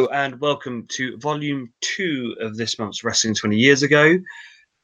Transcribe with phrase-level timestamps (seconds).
[0.05, 4.19] And welcome to volume two of this month's Wrestling 20 Years Ago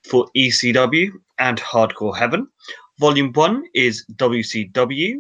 [0.10, 2.48] for ECW and Hardcore Heaven.
[3.00, 5.18] Volume one is WCW.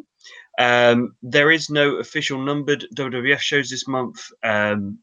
[0.57, 4.19] Um, there is no official numbered WWF shows this month.
[4.43, 4.97] Um,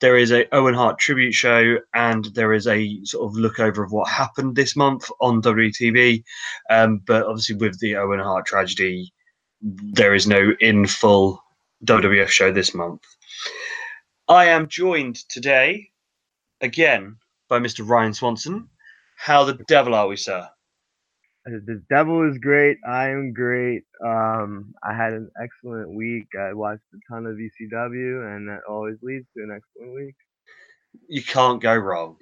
[0.00, 3.84] there is a Owen Hart tribute show and there is a sort of look over
[3.84, 6.24] of what happened this month on WTV.
[6.68, 9.12] Um, but obviously, with the Owen Hart tragedy,
[9.62, 11.40] there is no in full
[11.84, 13.02] WWF show this month.
[14.28, 15.90] I am joined today
[16.60, 17.88] again by Mr.
[17.88, 18.68] Ryan Swanson.
[19.16, 20.48] How the devil are we, sir?
[21.44, 22.78] The devil is great.
[22.84, 23.84] I am great.
[24.04, 26.26] Um, I had an excellent week.
[26.36, 30.16] I watched a ton of ECW, and that always leads to an excellent week.
[31.08, 32.16] You can't go wrong.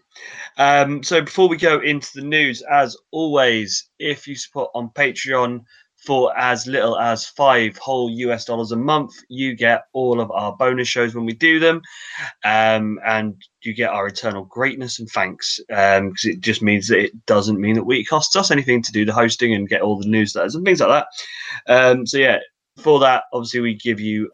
[0.58, 5.60] Um, so before we go into the news, as always, if you support on Patreon
[6.04, 10.54] for as little as five whole US dollars a month, you get all of our
[10.56, 11.80] bonus shows when we do them,
[12.44, 15.60] um, and you get our eternal greatness and thanks.
[15.68, 18.92] Because it just means that it doesn't mean that we it costs us anything to
[18.92, 21.06] do the hosting and get all the newsletters and things like that.
[21.72, 22.38] Um, so yeah,
[22.76, 24.30] for that, obviously we give you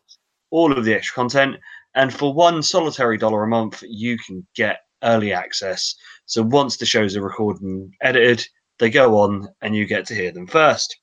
[0.50, 1.56] all of the extra content,
[1.94, 5.94] and for one solitary dollar a month, you can get early access.
[6.26, 8.44] So once the shows are recorded and edited,
[8.78, 10.96] they go on, and you get to hear them first.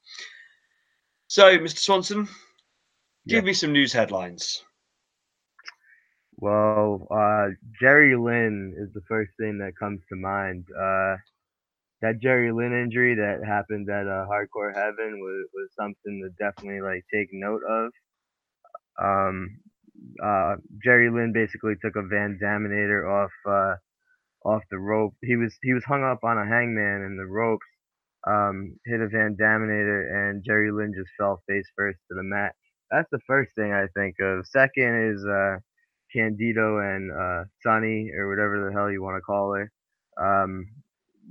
[1.28, 1.80] So, Mr.
[1.80, 2.28] Swanson,
[3.28, 3.48] give Yeah.
[3.48, 4.64] me some news headlines.
[6.38, 7.50] Well, uh,
[7.82, 10.66] Jerry Lynn is the first thing that comes to mind.
[10.72, 11.18] Uh,
[12.02, 16.82] that Jerry Lynn injury that happened at uh, Hardcore Heaven was, was something to definitely
[16.82, 17.92] like take note of.
[19.02, 19.60] Um,
[20.24, 23.76] uh, Jerry Lynn basically took a Van Daminator off uh,
[24.48, 25.16] off the rope.
[25.24, 27.66] He was he was hung up on a hangman, and the ropes
[28.28, 32.54] um, hit a Van Daminator, and Jerry Lynn just fell face first to the mat.
[32.92, 34.48] That's the first thing I think of.
[34.48, 35.58] Second is uh,
[36.14, 39.72] Candido and uh, Sunny or whatever the hell you want to call her.
[40.22, 40.66] Um,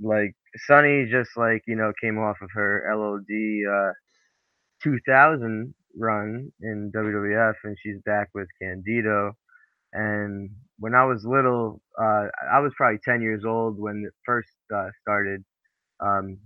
[0.01, 0.35] like
[0.67, 3.25] Sunny just like you know came off of her LOD
[3.71, 3.93] uh,
[4.83, 9.33] 2000 run in WWF and she's back with Candido.
[9.93, 14.49] And when I was little, uh, I was probably 10 years old when it first
[14.75, 15.43] uh, started.
[15.99, 16.37] Um,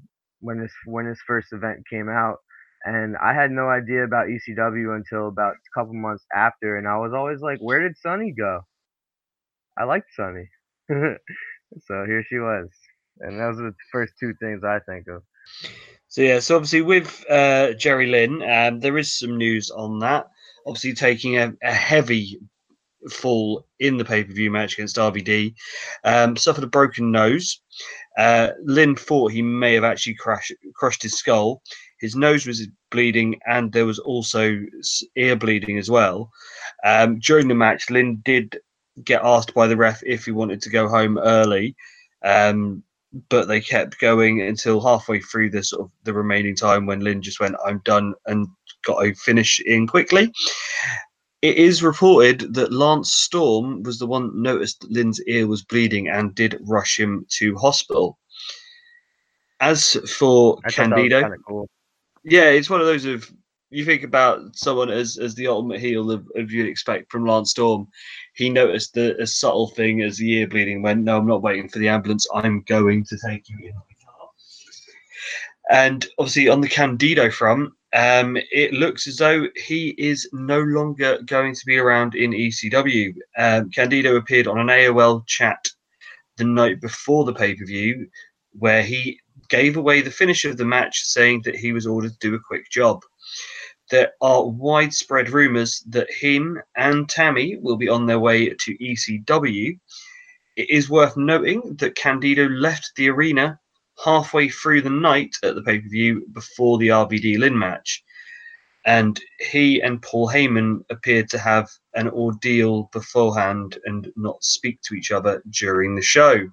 [0.41, 2.37] when this when this first event came out,
[2.83, 6.97] and I had no idea about ECW until about a couple months after, and I
[6.97, 8.61] was always like, "Where did Sunny go?"
[9.77, 10.49] I liked Sunny,
[10.89, 12.67] so here she was,
[13.19, 15.23] and those are the first two things I think of.
[16.07, 20.27] So yeah, so obviously with uh, Jerry Lynn, um, there is some news on that.
[20.67, 22.37] Obviously taking a, a heavy
[23.09, 25.55] fall in the pay per view match against RVD,
[26.03, 27.61] um, suffered a broken nose.
[28.17, 31.61] Uh, Lynn thought he may have actually crashed, crushed his skull.
[31.99, 34.59] His nose was bleeding, and there was also
[35.15, 36.31] ear bleeding as well.
[36.83, 38.59] Um, during the match, Lynn did
[39.03, 41.75] get asked by the ref if he wanted to go home early.
[42.23, 42.83] Um,
[43.29, 47.21] but they kept going until halfway through the sort of the remaining time when Lynn
[47.21, 48.47] just went, "I'm done," and
[48.85, 50.31] got a finish in quickly.
[51.41, 55.63] It is reported that Lance Storm was the one that noticed that Lynn's ear was
[55.63, 58.19] bleeding and did rush him to hospital.
[59.59, 61.69] As for I thought that was Candido, cool.
[62.23, 63.31] yeah, it's one of those of
[63.71, 67.51] you think about someone as as the ultimate heel of, of you'd expect from Lance
[67.51, 67.87] Storm.
[68.35, 70.81] He noticed the a subtle thing as the ear bleeding.
[70.81, 72.27] Went, no, I'm not waiting for the ambulance.
[72.35, 74.29] I'm going to take you in the car.
[75.71, 81.19] And obviously on the Candido front, um, it looks as though he is no longer
[81.25, 83.13] going to be around in ECW.
[83.37, 85.67] Um, Candido appeared on an AOL chat
[86.37, 88.07] the night before the pay per view,
[88.53, 92.29] where he gave away the finish of the match, saying that he was ordered to
[92.29, 93.01] do a quick job.
[93.89, 99.77] There are widespread rumours that him and Tammy will be on their way to ECW.
[100.55, 103.59] It is worth noting that Candido left the arena
[104.03, 108.03] halfway through the night at the pay per view before the RVD Lynn match.
[108.85, 114.95] And he and Paul Heyman appeared to have an ordeal beforehand and not speak to
[114.95, 116.49] each other during the show.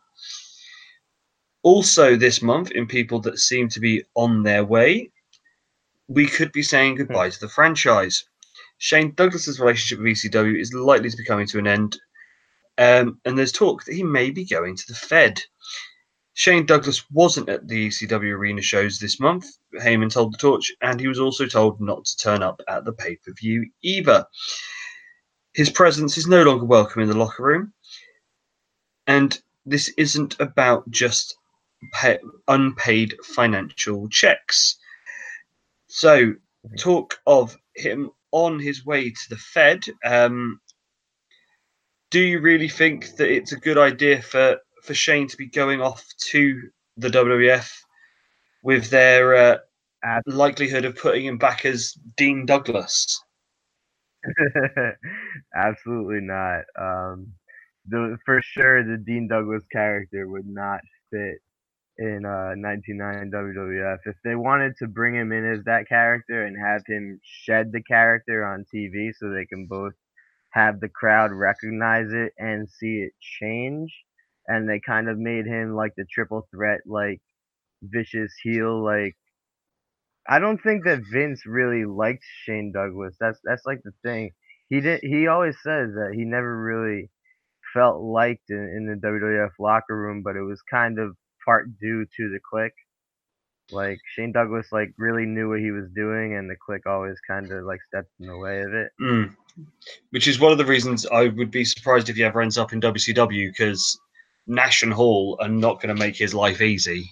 [1.62, 5.11] Also, this month, in people that seem to be on their way,
[6.09, 8.25] we could be saying goodbye to the franchise.
[8.79, 11.99] Shane Douglas's relationship with ECW is likely to be coming to an end,
[12.79, 15.43] Um, and there's talk that he may be going to the Fed.
[16.38, 19.44] Shane Douglas wasn't at the ECW arena shows this month,
[19.75, 22.93] Heyman told The Torch, and he was also told not to turn up at the
[22.93, 24.25] pay per view either.
[25.55, 27.73] His presence is no longer welcome in the locker room,
[29.08, 29.37] and
[29.67, 31.37] this isn't about just
[31.93, 34.79] pay, unpaid financial checks.
[35.88, 36.35] So,
[36.79, 39.87] talk of him on his way to the Fed.
[40.05, 40.61] Um,
[42.12, 44.58] do you really think that it's a good idea for,
[44.88, 46.62] for Shane to be going off to
[46.96, 47.70] the WWF
[48.62, 49.58] with their uh,
[50.26, 53.23] likelihood of putting him back as Dean Douglas?
[55.55, 56.62] Absolutely not.
[56.81, 57.35] Um,
[57.87, 60.81] the for sure the Dean Douglas character would not
[61.11, 61.37] fit
[61.99, 63.99] in uh 1999 WWF.
[64.06, 67.82] If they wanted to bring him in as that character and have him shed the
[67.82, 69.93] character on TV so they can both
[70.50, 73.93] have the crowd recognize it and see it change
[74.49, 77.21] and they kind of made him like the triple threat like
[77.83, 79.15] vicious heel like
[80.29, 83.17] I don't think that Vince really liked Shane Douglas.
[83.19, 84.33] That's that's like the thing.
[84.69, 85.00] He did.
[85.03, 87.11] He always says that he never really
[87.73, 92.05] felt liked in, in the WWF locker room, but it was kind of part due
[92.05, 92.71] to the Kliq.
[93.71, 97.50] Like Shane Douglas, like really knew what he was doing, and the Kliq always kind
[97.50, 98.93] of like stepped in the way of it.
[99.00, 99.35] Mm.
[100.11, 102.73] Which is one of the reasons I would be surprised if he ever ends up
[102.73, 103.99] in WCW because
[104.49, 107.11] Nash and Hall are not going to make his life easy.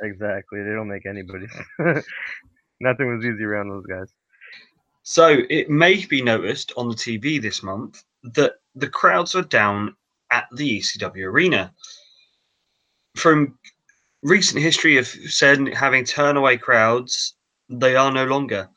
[0.00, 0.62] Exactly.
[0.62, 1.46] They don't make anybody.
[2.80, 4.12] Nothing was easy around those guys.
[5.02, 9.94] So it may be noticed on the TV this month that the crowds are down
[10.30, 11.72] at the ECW arena.
[13.16, 13.58] From
[14.22, 17.34] recent history of said having turn away crowds,
[17.68, 18.68] they are no longer.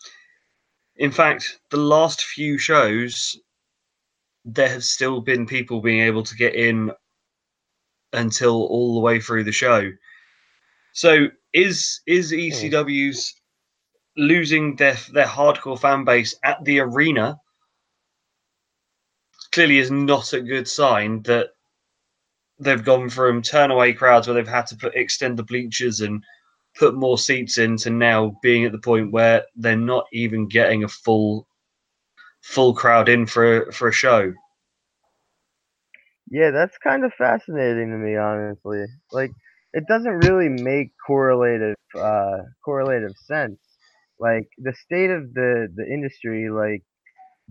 [0.96, 3.40] In fact, the last few shows,
[4.46, 6.92] there have still been people being able to get in
[8.14, 9.92] until all the way through the show.
[10.94, 12.38] So is is hmm.
[12.38, 13.36] ECW's
[14.18, 17.38] losing their their hardcore fan base at the arena
[19.52, 21.50] clearly is not a good sign that
[22.60, 26.24] they've gone from turn away crowds where they've had to put extend the bleachers and
[26.78, 30.84] put more seats in to now being at the point where they're not even getting
[30.84, 31.48] a full
[32.42, 34.34] full crowd in for for a show.
[36.30, 38.86] Yeah, that's kind of fascinating to me, honestly.
[39.12, 39.32] Like,
[39.74, 43.60] it doesn't really make correlative uh, correlative sense.
[44.20, 46.84] Like the state of the the industry, like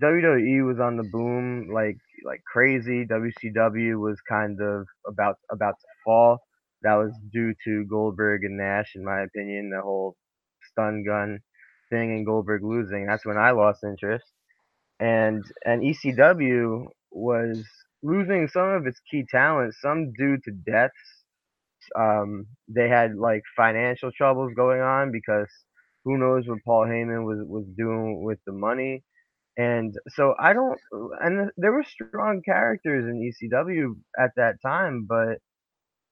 [0.01, 3.07] WWE was on the boom like like crazy.
[3.07, 6.39] WCW was kind of about about to fall.
[6.83, 9.71] That was due to Goldberg and Nash, in my opinion.
[9.71, 10.17] The whole
[10.73, 11.41] stun gun
[11.91, 13.07] thing and Goldberg losing.
[13.07, 14.25] That's when I lost interest.
[15.01, 17.65] And and ECW was
[18.03, 20.95] losing some of its key talent, some due to deaths.
[21.99, 25.49] Um, they had like financial troubles going on because
[26.05, 29.05] who knows what Paul Heyman was was doing with the money.
[29.57, 30.79] And so I don't,
[31.21, 35.39] and there were strong characters in ECW at that time, but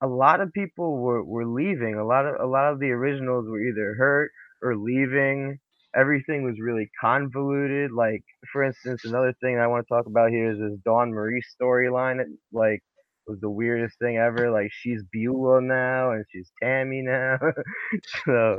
[0.02, 1.96] a lot of people were, were leaving.
[1.96, 4.30] A lot of a lot of the originals were either hurt
[4.62, 5.58] or leaving.
[5.98, 7.90] Everything was really convoluted.
[7.90, 8.22] Like
[8.52, 12.22] for instance, another thing I want to talk about here is this Dawn Marie storyline.
[12.52, 12.82] Like
[13.28, 14.50] was the weirdest thing ever.
[14.50, 17.38] Like she's Beulah now and she's Tammy now.
[18.24, 18.58] so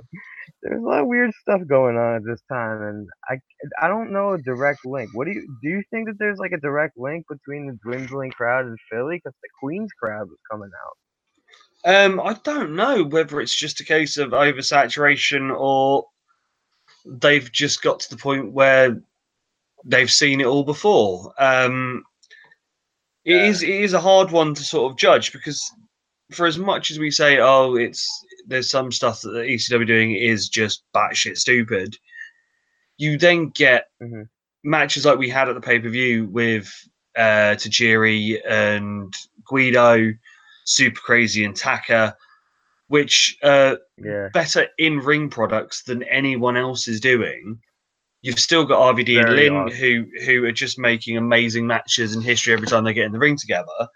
[0.62, 3.38] there's a lot of weird stuff going on at this time, and I
[3.82, 5.10] I don't know a direct link.
[5.14, 5.70] What do you do?
[5.70, 9.38] You think that there's like a direct link between the dwindling crowd in Philly because
[9.42, 10.98] the Queens crowd was coming out?
[11.86, 16.06] Um, I don't know whether it's just a case of oversaturation or
[17.10, 19.02] they've just got to the point where
[19.86, 21.34] they've seen it all before.
[21.38, 22.04] Um,
[23.26, 25.72] it is it is a hard one to sort of judge because
[26.32, 28.08] for as much as we say, oh, it's
[28.48, 31.96] there's some stuff that the ECW doing is just batshit stupid.
[32.98, 34.28] You then get Mhm.
[34.64, 36.72] matches like we had at the pay per view with
[37.16, 39.14] uh, Tajiri and
[39.46, 40.14] Guido,
[40.66, 42.16] Super Crazy and Taka,
[42.90, 47.60] which uh, Yeah, better in ring products than anyone else is doing.
[48.22, 49.78] You've still got RVD and Jerry Lynn awesome.
[49.78, 53.20] who who are just making amazing matches and history every time they get in the
[53.20, 53.88] ring together.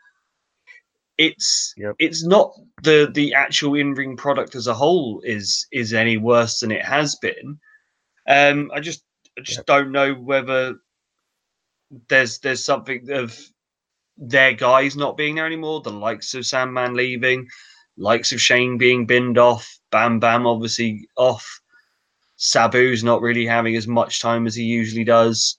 [1.17, 1.95] It's Yep.
[1.99, 6.59] it's not the the actual in ring product as a whole is is any worse
[6.59, 7.59] than it has been.
[8.27, 9.03] Um, I just
[9.37, 9.65] I just Yep.
[9.65, 10.75] don't know whether
[12.09, 13.37] there's there's something of
[14.17, 17.47] their guys not being there anymore, the likes of Sandman leaving,
[17.97, 21.61] likes of Shane being binned off, Bam Bam obviously off,
[22.37, 25.57] Sabu's not really having as much time as he usually does.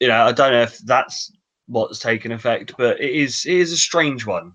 [0.00, 1.32] You know, I don't know if that's
[1.66, 4.52] what's taken effect, but it is it is a strange one.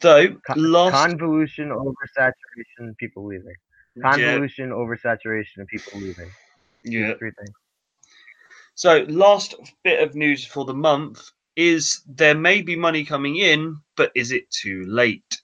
[0.00, 3.54] Though Con- last convolution, oversaturation, people leaving.
[3.96, 6.30] yeah, Convolution, oversaturation, and people leaving.
[6.84, 7.14] yeah.
[7.18, 7.54] Three things.
[8.74, 13.76] So last bit of news for the month is there may be money coming in,
[13.96, 15.40] but is it too late?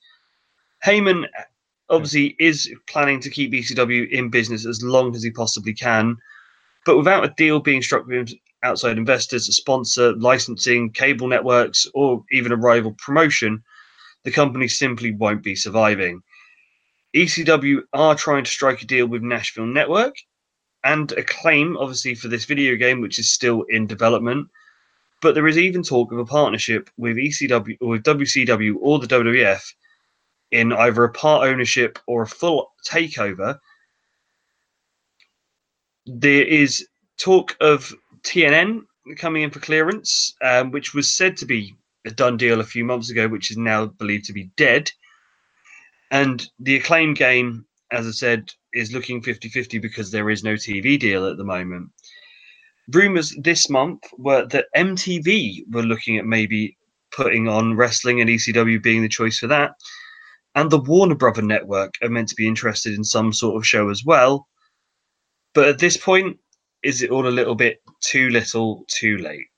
[0.86, 1.42] Heyman uh,
[1.90, 6.16] obviously is planning to keep ECW in business as long as he possibly can,
[6.86, 8.30] but without a deal being struck with
[8.62, 13.60] outside investors, a sponsor, licensing, cable networks, or even a rival promotion,
[14.22, 16.22] the company simply won't be surviving.
[17.16, 20.14] ECW are trying to strike a deal with Nashville Network
[20.84, 24.46] and Acclaim, obviously, for this video game, which is still in development.
[25.24, 29.06] But there is even talk of a partnership with ECW or with WCW or the
[29.06, 29.62] WWF
[30.50, 33.58] in either a part ownership or a full takeover.
[36.04, 36.86] There is
[37.18, 38.82] talk of TNN
[39.16, 42.84] coming in for clearance, um, which was said to be a done deal a few
[42.84, 44.92] months ago, which is now believed to be dead.
[46.10, 50.52] And the Acclaim game, as I said, is looking 50 50 because there is no
[50.52, 51.88] TV deal at the moment.
[52.92, 56.76] Rumors this month were that MTV were looking at maybe
[57.10, 59.72] putting on wrestling and ECW being the choice for that.
[60.54, 63.88] And the Warner Brother Network are meant to be interested in some sort of show
[63.88, 64.46] as well.
[65.54, 66.38] But at this point,
[66.82, 69.48] is it all a little bit too little, too late?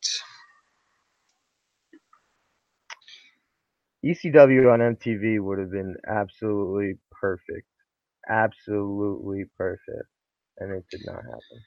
[4.04, 7.66] ECW on MTV would have been absolutely perfect.
[8.28, 10.08] Absolutely perfect.
[10.58, 11.62] And it did not happen.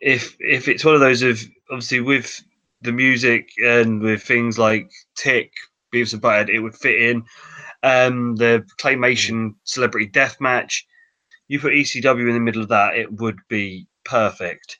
[0.00, 2.42] If if it's one of those of obviously with
[2.82, 5.52] the music and with things like Tick,
[5.92, 7.24] Beavis and Butthead, it would fit in.
[7.82, 10.86] Um, the claymation celebrity death match,
[11.48, 14.78] you put ECW in the middle of that, it would be perfect.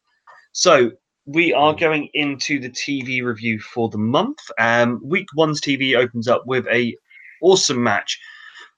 [0.52, 0.92] So
[1.26, 4.38] we are going into the TV review for the month.
[4.58, 6.96] Um, week one's TV opens up with a
[7.42, 8.18] awesome match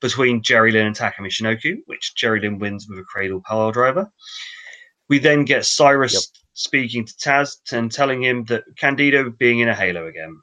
[0.00, 4.10] between Jerry Lynn and Taka Michinoku, which Jerry Lynn wins with a cradle pile driver.
[5.08, 6.22] We then get Cyrus Yep.
[6.52, 10.40] speaking to Taz and telling him that Candido being in a halo again.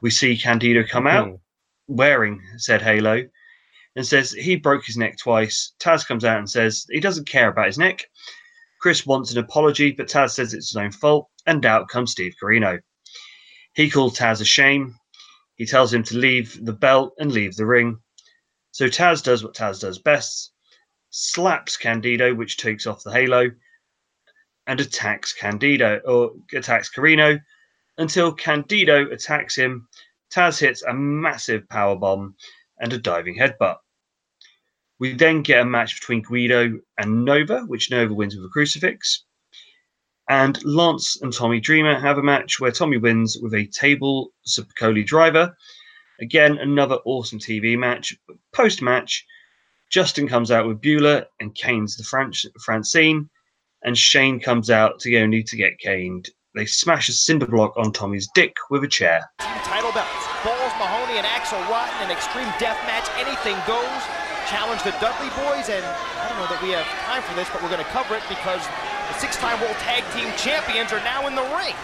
[0.00, 1.40] We see Candido come out Mhm.
[1.86, 3.28] wearing said halo
[3.96, 5.72] and says he broke his neck twice.
[5.80, 8.04] Taz comes out and says he doesn't care about his neck.
[8.80, 12.34] Chris wants an apology, but Taz says it's his own fault, and out comes Steve
[12.40, 12.80] Corino.
[13.74, 14.96] He calls Taz a shame.
[15.56, 17.98] He tells him to leave the belt and leave the ring.
[18.70, 20.52] So Taz does what Taz does best
[21.10, 23.50] slaps Candido, which takes off the halo,
[24.68, 27.40] and attacks Candido or attacks Corino
[27.96, 29.88] until Candido attacks him.
[30.30, 32.36] Taz hits a massive power bomb
[32.78, 33.78] and a diving headbutt.
[35.00, 39.24] We then get a match between Guido and Nova, which Nova wins with a crucifix.
[40.28, 45.06] And Lance and Tommy Dreamer have a match where Tommy wins with a table Spicolli
[45.06, 45.56] driver.
[46.20, 48.14] Again, another awesome TV match.
[48.52, 49.24] Post match,
[49.90, 52.32] Justin comes out with Beulah and Kane's the Fran-
[52.62, 53.30] Francine,
[53.82, 56.30] and Shane comes out to go only to get caned.
[56.54, 59.30] They smash a cinder block on Tommy's dick with a chair.
[59.38, 60.26] title belts.
[60.42, 64.02] Balls Mahoney and Axl Rotten, an extreme death match, anything goes.
[64.48, 67.60] Challenge the Dudley Boyz, and I don't know that we have time for this, but
[67.60, 71.36] we're going to cover it because the six-time World Tag Team Champions are now in
[71.36, 71.76] the ring.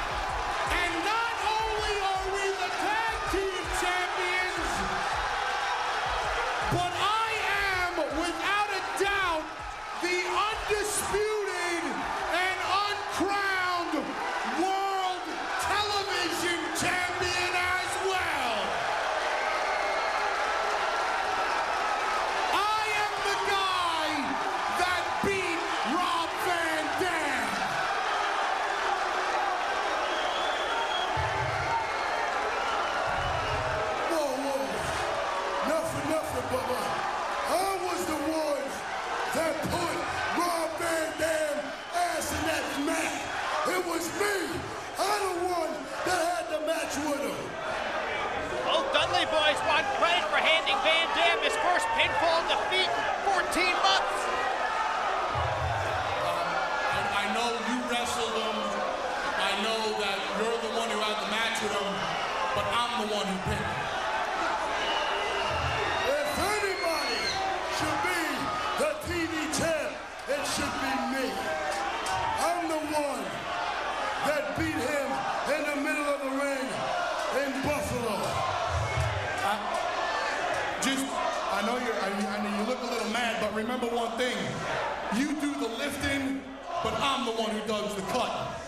[87.39, 88.61] One who does the cut.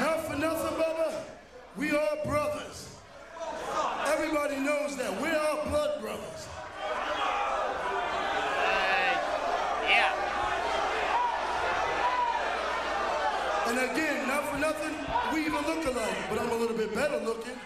[0.00, 1.20] nothing, Bubba,
[1.76, 2.96] we are brothers.
[4.06, 5.20] Everybody knows that.
[5.20, 6.48] We're all blood brothers.
[9.88, 10.12] Yeah.
[13.66, 14.94] And again, not for nothing,
[15.32, 17.58] we even look alike, but I'm a little bit better looking.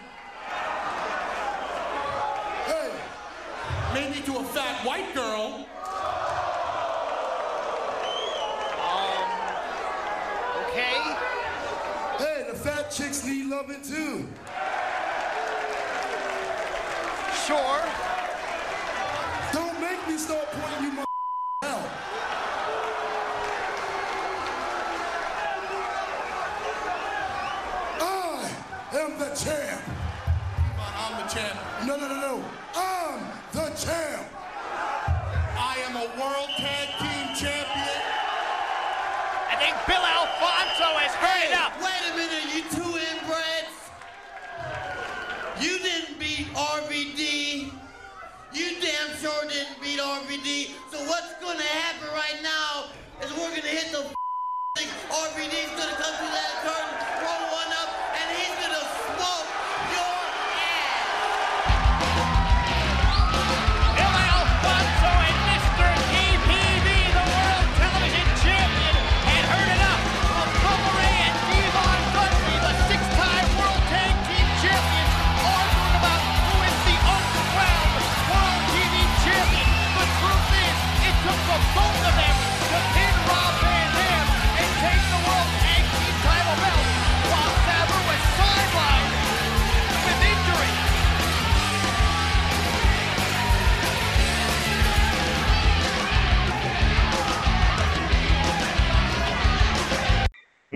[2.65, 2.91] Hey,
[3.93, 5.65] Maybe to a fat white girl.
[10.69, 10.93] Okay.
[12.19, 12.91] hey, the fat
[13.67, 14.27] chicks too.
[17.45, 17.81] Sure.
[19.53, 21.05] Don't make me start pointing you my
[21.63, 21.89] out.
[28.01, 28.51] I
[28.93, 29.81] am the champ.
[30.79, 31.59] I'm the champ.
[31.85, 32.45] No, no, no, no.
[32.75, 33.19] I'm
[33.51, 34.27] the champ.
[35.57, 38.19] I am a world tag team champion.
[39.49, 41.73] I think Bill Alfonso has heard it up.
[41.81, 43.79] Wait a minute, you two inbreds.
[45.61, 47.71] You didn't beat RVD.
[48.53, 50.71] You damn sure didn't beat RVD.
[50.89, 52.85] So what's gonna happen right now
[53.21, 54.05] is we're gonna hit the.
[54.77, 57.18] RVD's gonna come through that curtain,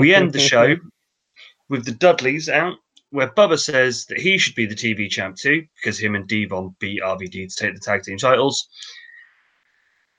[0.04, 0.76] We end the show
[1.70, 2.76] with the Dudleys out,
[3.12, 6.76] where Bubba says that he should be the TV champ too, because him and D-Von
[6.78, 8.68] beat RVD to take the tag team titles.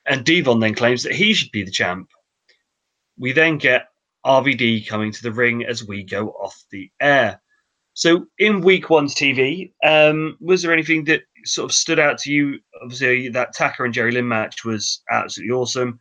[0.06, 2.08] And D-Von then claims that he should be the champ.
[3.18, 3.88] We then get
[4.24, 7.42] RVD coming to the ring as we go off the air.
[7.92, 12.32] So in week one TV, um, was there anything that sort of stood out to
[12.32, 12.58] you?
[12.82, 16.00] Obviously, that Taka and Jerry Lynn match was absolutely awesome.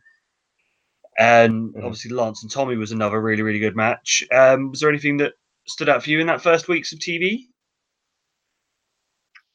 [1.18, 1.82] And Mhm.
[1.82, 4.24] obviously, Lance and Tommy was another really, really good match.
[4.32, 5.34] Um, was there anything that
[5.68, 7.48] stood out for you in that first weeks of TV?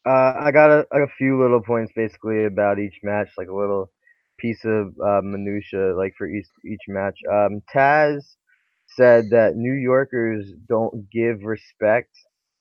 [0.05, 3.91] Uh, I got a, a few little points basically about each match, like a little
[4.39, 7.17] piece of uh, minutia, like for each each match.
[7.31, 8.35] Um, Taz
[8.87, 12.11] said that New Yorkers don't give respect,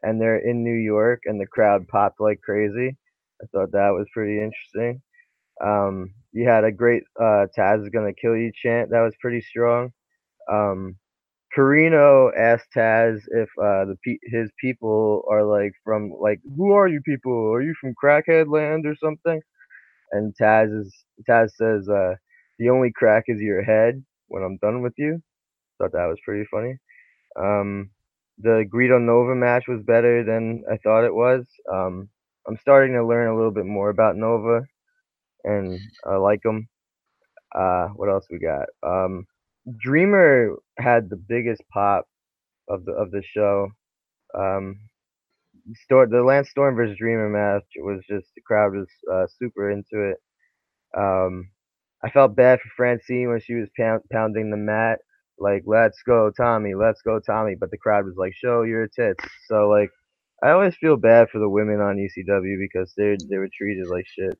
[0.02, 2.96] and they're in New York, and the crowd popped like crazy.
[3.42, 5.00] I thought that was pretty interesting.
[5.64, 8.90] Um, you had a great uh, Taz is gonna kill you chant.
[8.90, 9.90] That was pretty strong.
[10.52, 10.96] Um,
[11.56, 16.88] Corino asked Taz if uh, the pe- his people are like from like who are
[16.88, 17.52] you people?
[17.54, 19.40] Are you from Crackhead Land or something?
[20.12, 20.94] And Taz is
[21.28, 22.14] Taz says uh,
[22.58, 25.22] the only crack is your head when I'm done with you.
[25.78, 26.76] Thought that was pretty funny.
[27.40, 27.90] Um,
[28.38, 31.46] the Guido Nova match was better than I thought it was.
[31.72, 32.08] Um,
[32.48, 34.62] I'm starting to learn a little bit more about Nova,
[35.48, 36.68] and I like him.
[37.54, 38.66] Uh, what else we got?
[38.86, 39.26] Um,
[39.82, 42.06] Dreamer had the biggest pop
[42.68, 43.68] of the of the show.
[44.38, 44.76] Um,
[45.90, 50.18] the Lance Storm versus Dreamer match was just the crowd was uh, super into it.
[50.96, 51.50] Um,
[52.04, 55.00] I felt bad for Francine when she was pound, pounding the mat,
[55.38, 56.74] like "Let's go, Tommy!
[56.74, 59.90] Let's go, Tommy!" But the crowd was like, "Show your tits!" So like,
[60.42, 64.06] I always feel bad for the women on ECW because they they were treated like
[64.06, 64.38] shit.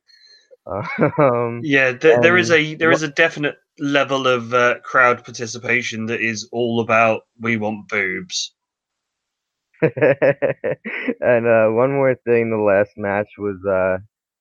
[1.18, 6.06] Um, Yeah, th- there is a there is a definite level of uh, crowd participation
[6.06, 8.54] that is all about we want boobs.
[9.82, 13.98] and uh, one more thing, the last match was uh,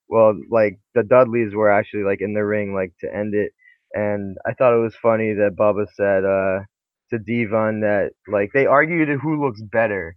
[0.09, 3.51] well, like the Dudleys were actually like in the ring like to end it,
[3.93, 6.65] and I thought it was funny that Bubba said uh
[7.11, 10.15] to D-Von that like they argued who looks better,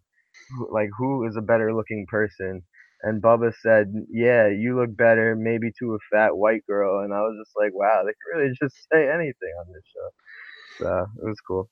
[0.72, 2.62] like who is a better looking person,
[3.02, 7.20] and Bubba said, yeah, you look better maybe to a fat white girl, and I
[7.20, 11.28] was just like, wow, they can really just say anything on this show, so it
[11.28, 11.68] was cool.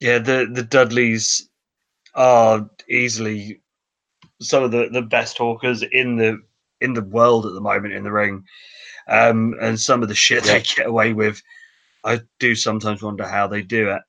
[0.00, 1.48] Yeah, the the Dudleys
[2.14, 3.60] are easily
[4.40, 6.38] some of the, the best talkers in the
[6.80, 8.44] in the world at the moment in the ring,
[9.08, 11.42] um, and some of the shit they get away with,
[12.04, 14.02] I do sometimes wonder how they do it.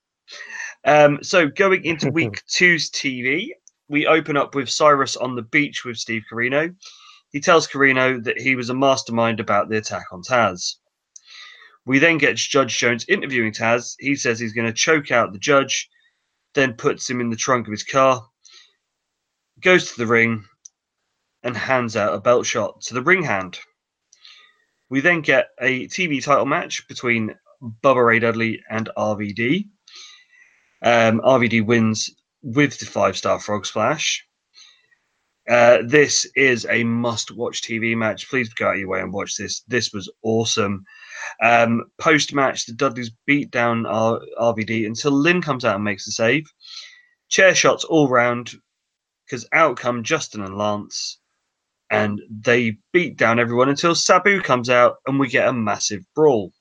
[0.83, 3.49] Um, so going into week two's TV,
[3.91, 6.73] we open up with Cyrus on the beach with Steve Corino.
[7.31, 10.75] He tells Corino that he was a mastermind about the attack on Taz.
[11.85, 13.95] We then get Judge Jones interviewing Taz.
[13.99, 15.89] He says he's going to choke out the judge,
[16.53, 18.25] then puts him in the trunk of his car.
[19.59, 20.45] goes to the ring
[21.43, 23.59] and hands out a belt shot to the ring hand.
[24.89, 27.35] We then get a TV title match between
[27.83, 29.67] Bubba Ray Dudley and RVD.
[30.81, 32.09] Um, RVD wins
[32.41, 34.25] with the five star frog splash.
[35.49, 38.29] Uh, this is a must watch TV match.
[38.29, 39.61] Please go out of your way and watch this.
[39.67, 40.83] This was awesome.
[41.41, 46.05] Um, Post match, the Dudleys beat down R- RVD until Lynn comes out and makes
[46.05, 46.45] the save.
[47.29, 48.53] Chair shots all round
[49.25, 51.19] because out come Justin and Lance
[51.89, 56.53] and they beat down everyone until Sabu comes out and we get a massive brawl.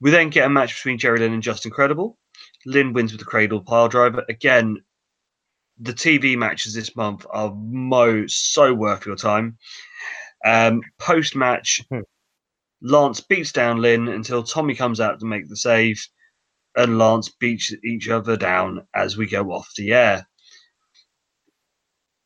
[0.00, 2.18] We then get a match between Jerry Lynn and Justin Credible.
[2.66, 4.24] Lynn wins with the cradle pile driver.
[4.28, 4.78] Again,
[5.78, 9.58] the TV matches this month are mo so worth your time.
[10.44, 12.00] Um, Post match, Hmm.
[12.82, 16.06] Lance beats down Lynn until Tommy comes out to make the save,
[16.76, 20.26] and Lance beats each other down as we go off the air.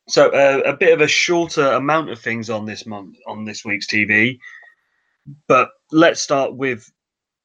[0.09, 3.64] So uh, a bit of a shorter amount of things on this month on this
[3.64, 4.38] week's TV,
[5.46, 6.90] but let's start with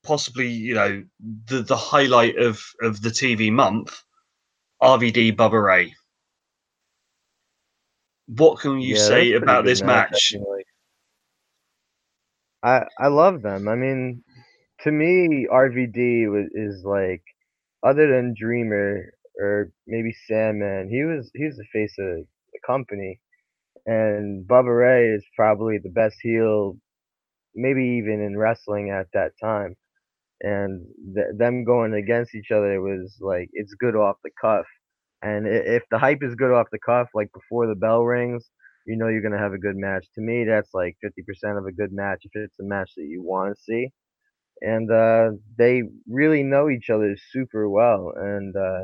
[0.03, 1.03] possibly you know
[1.45, 3.95] the the highlight of of the TV month,
[4.81, 5.95] RVD Bubba Ray.
[8.27, 10.37] What can you Yeah, say that's a pretty about this match?
[10.37, 10.63] definitely.
[12.63, 13.67] I I love them.
[13.67, 14.23] I mean,
[14.81, 17.23] to me, RVD was, is like,
[17.83, 23.21] other than Dreamer or maybe Sandman, he was he was the face of the company,
[23.85, 26.77] and Bubba Ray is probably the best heel,
[27.55, 29.75] maybe even in wrestling at that time.
[30.43, 34.65] And th- them going against each other it was like it's good off the cuff.
[35.23, 38.49] And if the hype is good off the cuff, like before the bell rings,
[38.87, 40.07] you know you're gonna have a good match.
[40.15, 43.23] To me, that's like 50% of a good match if it's a match that you
[43.23, 43.89] want to see.
[44.61, 48.83] And uh, they really know each other super well, and uh,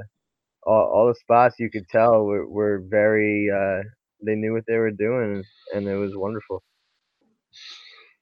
[0.66, 3.50] all, all the spots you could tell were, were very.
[3.54, 3.84] Uh,
[4.26, 5.44] they knew what they were doing,
[5.76, 6.64] and it was wonderful.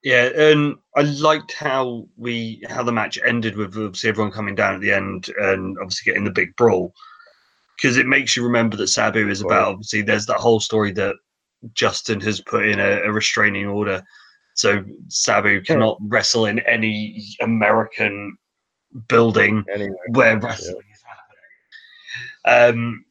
[0.07, 4.73] Yeah, and I liked how we how the match ended with obviously everyone coming down
[4.73, 6.93] at the end and obviously getting the big brawl.
[7.75, 11.17] Because it makes you remember that Sabu is about obviously there's that whole story that
[11.73, 14.01] Justin has put in a, a restraining order,
[14.53, 18.37] so Sabu cannot wrestle in any American
[19.09, 21.03] building Anyway, where wrestling is
[22.45, 22.79] happening.
[22.79, 23.05] Um,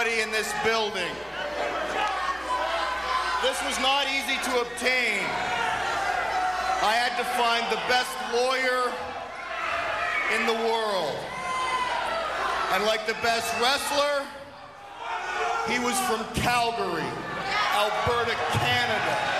[0.00, 1.12] everybody in this building.
[3.42, 5.20] This was not easy to obtain.
[6.82, 8.92] I had to find the best lawyer
[10.36, 11.16] in the world.
[12.72, 14.24] And like the best wrestler,
[15.68, 17.10] he was from Calgary,
[17.74, 19.39] Alberta, Canada.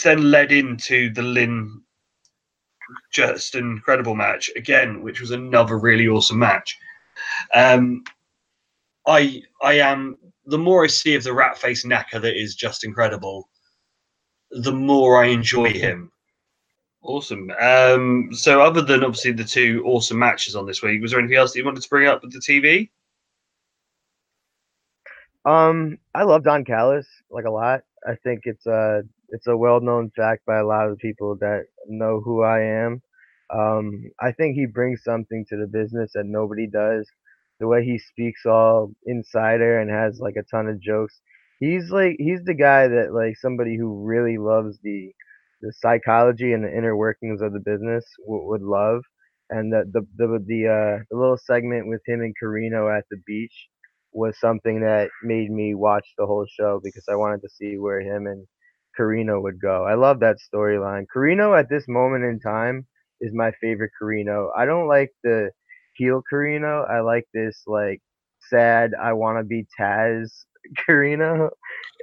[0.00, 1.82] Which then led into the Lynn
[3.12, 6.78] Justin Credible match again, which was another really awesome match.
[7.54, 8.04] Um,
[9.06, 12.82] I I am the more I see of the rat face Naka that is just
[12.82, 13.50] incredible,
[14.50, 16.10] the more I enjoy him.
[17.02, 17.50] Awesome.
[17.60, 21.36] Um, so other than obviously the two awesome matches on this week, was there anything
[21.36, 22.88] else that you wanted to bring up with the TV?
[25.44, 27.82] Um, I love Don Callis like a lot.
[28.08, 31.64] I think it's a it's a well known fact by a lot of people that
[31.88, 33.02] know who I am.
[33.54, 37.08] Um, I think he brings something to the business that nobody does.
[37.60, 41.20] The way he speaks all insider and has like a ton of jokes.
[41.60, 45.12] He's like he's the guy that like somebody who really loves the
[45.62, 49.02] the psychology and the inner workings of the business w- would love.
[49.50, 53.18] And the the the the, uh, the little segment with him and Corino at the
[53.26, 53.68] beach
[54.12, 58.00] was something that made me watch the whole show because I wanted to see where
[58.00, 58.46] him and
[58.98, 59.84] Corino would go.
[59.84, 61.04] I love that storyline.
[61.14, 62.86] Corino at this moment in time
[63.20, 64.48] is my favorite Corino.
[64.56, 65.50] I don't like the
[65.94, 66.88] heel Corino.
[66.90, 68.00] I like this like
[68.50, 70.30] sad I want to be Taz
[70.88, 71.50] Corino,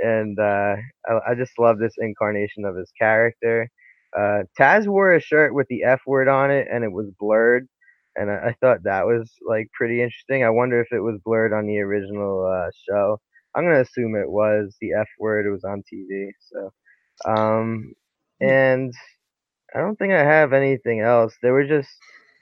[0.03, 0.75] and uh,
[1.07, 3.69] I, I just love this incarnation of his character.
[4.17, 7.67] Uh, Taz wore a shirt with the F word on it, and it was blurred
[8.15, 10.43] and I, I thought that was like pretty interesting.
[10.43, 13.19] I wonder if it was blurred on the original uh, show.
[13.57, 15.45] I'm gonna assume it was the F word.
[15.45, 16.29] It was on TV.
[16.51, 17.93] So, um,
[18.39, 18.93] and
[19.75, 21.35] I don't think I have anything else.
[21.41, 21.89] There were just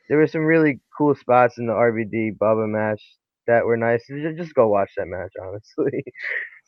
[0.10, 3.02] there were some really cool spots in the RVD Bubba match
[3.48, 4.06] that were nice.
[4.38, 6.04] Just go watch that match, honestly.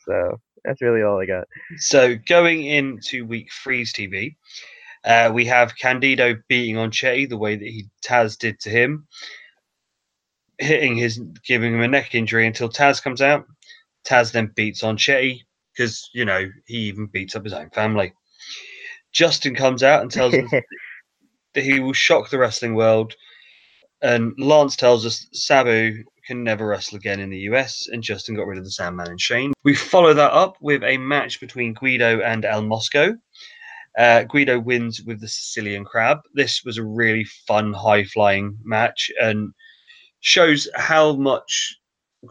[0.06, 1.46] so that's really all I got.
[1.76, 4.36] So going into week three's TV,
[5.04, 9.06] uh, we have Candido beating on Chetti the way that he Taz did to him,
[10.58, 13.44] hitting his, giving him a neck injury until Taz comes out.
[14.08, 15.42] Taz then beats on Chetti
[15.72, 18.12] because you know he even beats up his own family.
[19.12, 20.50] Justin comes out and tells us
[21.54, 23.14] that he will shock the wrestling world,
[24.02, 28.46] and Lance tells us Sabu can never wrestle again in the US, and Justin got
[28.46, 29.52] rid of the Sandman and Shane.
[29.64, 33.16] We follow that up with a match between Guido and El Mosco.
[33.98, 36.18] Uh, Guido wins with the Sicilian Crab.
[36.34, 39.52] This was a really fun, high flying match and
[40.20, 41.78] shows how much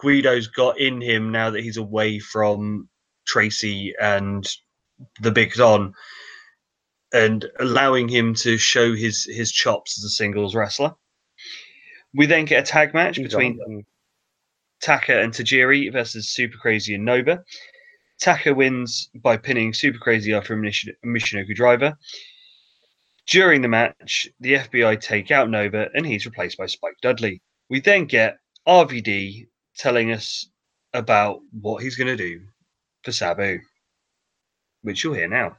[0.01, 2.87] Guido's got in him now that he's away from
[3.25, 4.47] Tracy and
[5.21, 5.93] the Big Don
[7.13, 10.93] and allowing him to show his, his chops as a singles wrestler.
[12.13, 13.85] We then get a tag match between.
[14.81, 17.43] Taka and Tajiri versus Super Crazy and Nova.
[18.19, 21.97] Taka wins by pinning Super Crazy after a Michinoku driver.
[23.27, 27.41] During the match, the FBI take out Nova and he's replaced by Spike Dudley.
[27.69, 30.47] We then get RVD telling us
[30.93, 32.41] about what he's going to do
[33.03, 33.59] for Sabu,
[34.81, 35.55] which you'll hear now.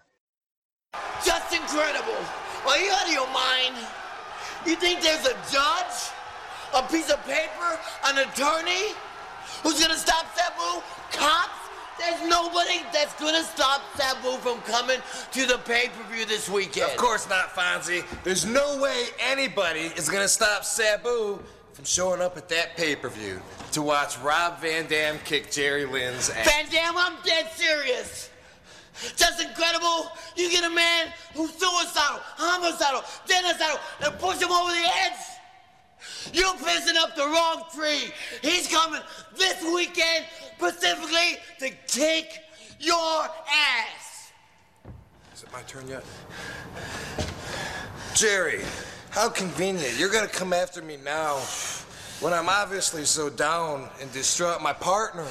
[1.24, 2.18] Just incredible.
[2.66, 3.76] Are you out of your mind?
[4.66, 6.10] You think there's a judge,
[6.74, 8.94] a piece of paper, an attorney
[9.62, 10.82] who's gonna stop Sabu?
[11.12, 11.54] Cops?
[11.98, 14.98] There's nobody that's gonna stop Sabu from coming
[15.32, 16.90] to the pay-per-view this weekend.
[16.90, 18.04] Of course not, Fonzie.
[18.24, 21.42] There's no way anybody is gonna stop Sabu
[21.78, 26.44] from showing up at that pay-per-view to watch Rob Van Dam kick Jerry Lynn's ass.
[26.44, 28.30] Van Dam, I'm dead serious.
[29.14, 30.10] Just incredible.
[30.34, 36.32] You get a man who's suicidal, homicidal, genocidal, and push him over the edge.
[36.32, 38.12] You're pissing up the wrong tree.
[38.42, 39.00] He's coming
[39.36, 40.24] this weekend
[40.56, 42.40] specifically to kick
[42.80, 43.22] your
[43.54, 44.32] ass.
[45.32, 46.02] Is it my turn yet?
[48.14, 48.62] Jerry,
[49.18, 49.98] how convenient.
[49.98, 51.38] You're gonna come after me now
[52.20, 54.62] when I'm obviously so down and distraught.
[54.62, 55.26] My partner,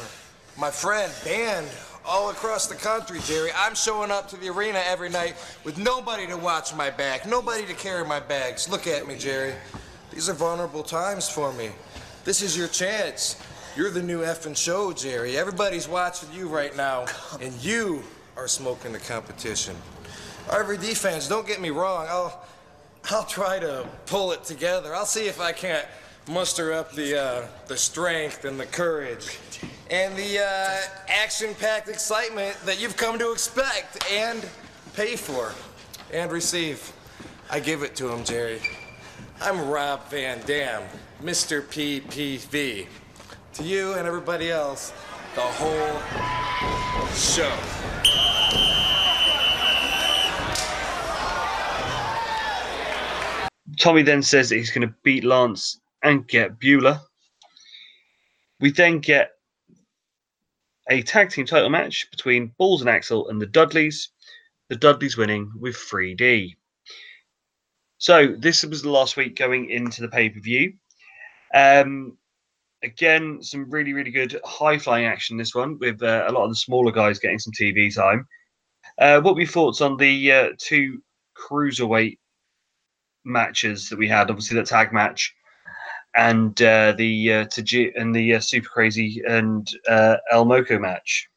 [0.58, 1.65] my friend, band
[2.06, 3.50] all across the country, Jerry.
[3.56, 7.65] I'm showing up to the arena every night with nobody to watch my back, nobody
[7.65, 8.67] to carry my bags.
[8.67, 9.54] Look at me, Jerry.
[10.12, 11.69] These are vulnerable times for me.
[12.26, 13.41] This is your chance.
[13.78, 15.38] You're the new effing show, Jerry.
[15.38, 17.06] Everybody's watching you right now,
[17.39, 18.04] and you
[18.36, 19.78] are smoking the competition.
[20.47, 22.06] RVD fans, don't get me wrong.
[22.10, 22.45] I'll,
[23.10, 24.93] I'll try to pull it together.
[24.93, 25.86] I'll see if I can't
[26.28, 29.39] muster up the, uh, the strength and the courage
[29.89, 34.46] and the uh, action-packed excitement that you've come to expect and
[34.93, 35.54] pay for
[36.12, 36.91] and receive.
[37.50, 38.60] I give it to him, Jerry.
[39.39, 40.84] I'm Rob Van Dam,
[41.24, 41.62] Mr.
[41.62, 42.88] PPV.
[43.54, 44.91] To you and everybody else,
[45.34, 46.02] the whole
[47.13, 48.07] show.
[53.88, 57.02] Tommy then says that he's going to beat Lance and get Beulah.
[58.60, 59.32] We then get
[60.89, 64.10] a tag team title match between Balls and Axl and the Dudleys.
[64.67, 66.58] The Dudleys winning with 3D.
[67.97, 70.73] So this was the last week going into the pay per view.
[71.54, 72.17] Um,
[72.84, 75.38] again, some really really good high flying action.
[75.38, 78.28] This one with uh, a lot of the smaller guys getting some TV time.
[79.00, 81.02] Uh, what were your thoughts on the uh, two
[81.38, 82.17] cruiserweight
[83.28, 84.30] matches that we had?
[84.30, 85.34] Obviously, the tag match
[86.16, 91.30] and uh, the uh, Taji- and the uh, Super Crazy and uh, El Moco match.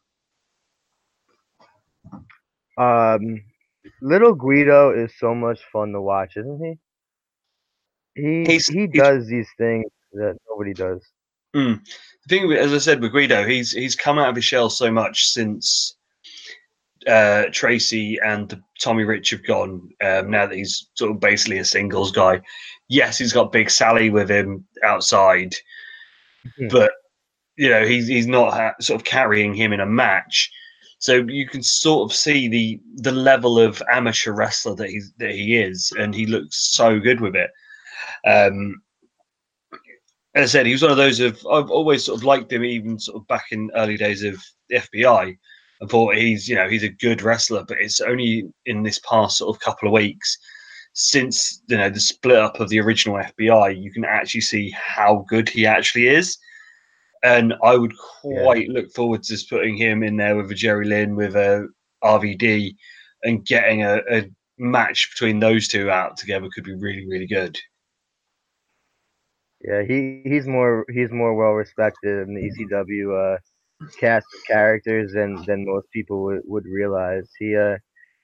[2.79, 3.42] Um,
[4.00, 6.79] little Guido is so much fun to watch, isn't he?
[8.22, 11.07] He He's- he does these things that nobody does.
[11.55, 11.81] Mm.
[12.26, 14.90] The thing, as I said with Guido, he's he's come out of his shell so
[14.90, 15.96] much since
[17.06, 19.88] uh, Tracy and Tommy Rich have gone.
[20.04, 22.40] Um, now that he's sort of basically a singles guy.
[22.88, 25.54] Yes, he's got Big Sally with him outside,
[26.58, 26.70] Mhm.
[26.70, 26.92] but
[27.56, 30.50] you know he's he's not ha- sort of carrying him in a match.
[30.98, 35.30] So you can sort of see the the level of amateur wrestler that he's that
[35.32, 37.50] he is, and he looks so good with it.
[38.26, 38.82] Um,
[40.34, 42.64] as I said, he was one of those of I've always sort of liked him,
[42.64, 44.36] even sort of back in early days of
[44.68, 45.36] the FBI.
[45.82, 49.38] I thought he's you know he's a good wrestler, but it's only in this past
[49.38, 50.38] sort of couple of weeks
[50.92, 55.24] since you know the split up of the original FBI, you can actually see how
[55.28, 56.36] good he actually is.
[57.22, 60.86] And I would quite look forward to just putting him in there with a Jerry
[60.86, 61.68] Lynn, with a
[62.02, 62.74] RVD,
[63.24, 64.24] and getting a, a
[64.58, 67.58] match between those two out together could be really, really good.
[69.62, 73.38] Yeah, he he's more he's more well respected in the ECW uh,
[73.98, 77.28] cast of characters than than most people would, would realize.
[77.38, 77.76] He uh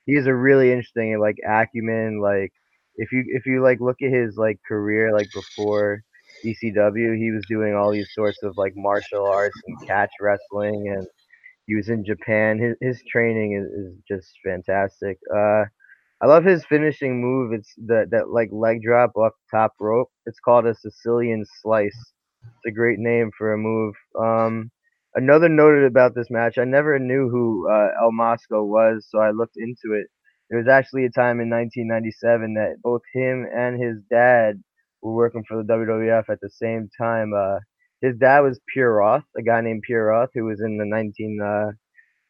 [0.05, 2.19] he's a really interesting like acumen.
[2.21, 2.51] Like
[2.97, 6.03] if you if you like look at his like career like before
[6.43, 11.07] ECW, he was doing all these sorts of like martial arts and catch wrestling, and
[11.67, 12.59] he was in Japan.
[12.59, 15.17] His his training is, is just fantastic.
[15.33, 15.65] Uh,
[16.21, 17.53] I love his finishing move.
[17.53, 20.09] It's that that like leg drop off top rope.
[20.25, 22.13] It's called a Sicilian slice.
[22.43, 23.95] It's a great name for a move.
[24.19, 24.71] Um,
[25.15, 29.31] another noted about this match, I never knew who uh, El Mosco was, so I
[29.31, 30.07] looked into it.
[30.49, 34.61] There was actually a time in 1997 that both him and his dad
[35.01, 37.33] were working for the WWF at the same time.
[37.33, 37.59] Uh,
[38.01, 41.71] his dad was Pierroth, a guy named Pierroth, who was in the 19 uh,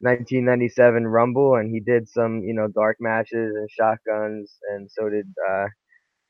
[0.00, 5.26] 1997 Rumble, and he did some, you know, dark matches and shotguns, and so did
[5.50, 5.66] uh,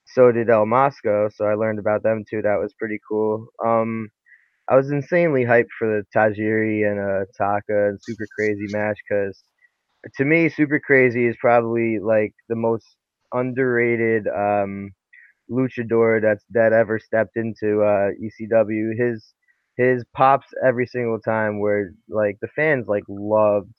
[0.07, 1.29] so did El Mosco.
[1.35, 2.43] So I learned about them too.
[2.43, 3.49] That was pretty cool.
[3.65, 4.09] Um,
[4.69, 9.43] I was insanely hyped for the Tajiri and uh, Taka and Super Crazy match because
[10.17, 12.87] to me, Super Crazy is probably like the most
[13.33, 14.93] underrated um,
[15.51, 18.97] luchador that's that ever stepped into uh, ECW.
[18.99, 19.35] His
[19.77, 23.73] his pops every single time where like the fans like loved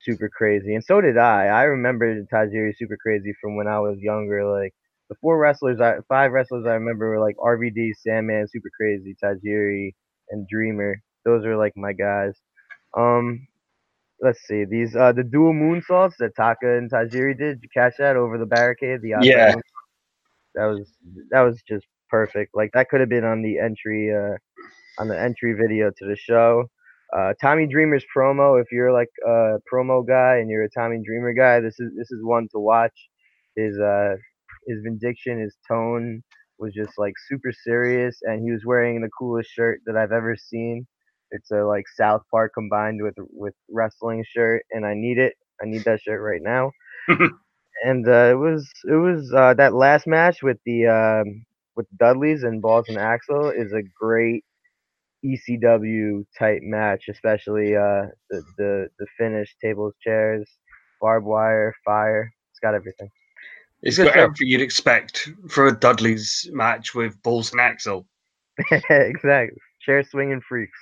[0.00, 1.46] Super Crazy, and so did I.
[1.46, 4.44] I remember Tajiri Super Crazy from when I was younger.
[4.50, 4.72] Like
[5.10, 9.92] the four wrestlers, I five wrestlers I remember were like RVD, Sandman, Super Crazy, Tajiri,
[10.30, 11.02] and Dreamer.
[11.24, 12.32] Those are like my guys.
[12.96, 13.46] Um,
[14.22, 17.60] let's see these uh the dual moonsaults that Taka and Tajiri did.
[17.60, 19.00] Did you catch that over the barricade?
[19.02, 19.54] The Yeah.
[20.54, 20.92] that was
[21.30, 22.52] that was just perfect.
[22.54, 24.36] Like that could have been on the entry uh
[25.00, 26.64] on the entry video to the show.
[27.16, 28.60] Uh, Tommy Dreamer's promo.
[28.60, 32.10] If you're like a promo guy and you're a Tommy Dreamer guy, this is this
[32.10, 33.08] is one to watch.
[33.56, 34.14] His uh
[34.66, 36.22] his vindiction, his tone
[36.58, 40.36] was just like super serious, and he was wearing the coolest shirt that I've ever
[40.36, 40.86] seen.
[41.32, 45.34] It's a like South Park combined with with wrestling shirt, and I need it.
[45.62, 46.72] I need that shirt right now.
[47.84, 51.44] and uh, it was it was uh, that last match with the um,
[51.76, 54.44] with Dudleys and Balls and Axl is a great
[55.24, 60.48] ECW type match, especially uh, the the the finish, tables, chairs,
[61.00, 62.32] barbed wire, fire.
[62.52, 63.10] It's got everything.
[63.82, 68.04] It's got everything you'd expect for a Dudley's match with Balls and Axl.
[68.70, 69.58] exactly.
[69.82, 70.78] Chair swinging freaks.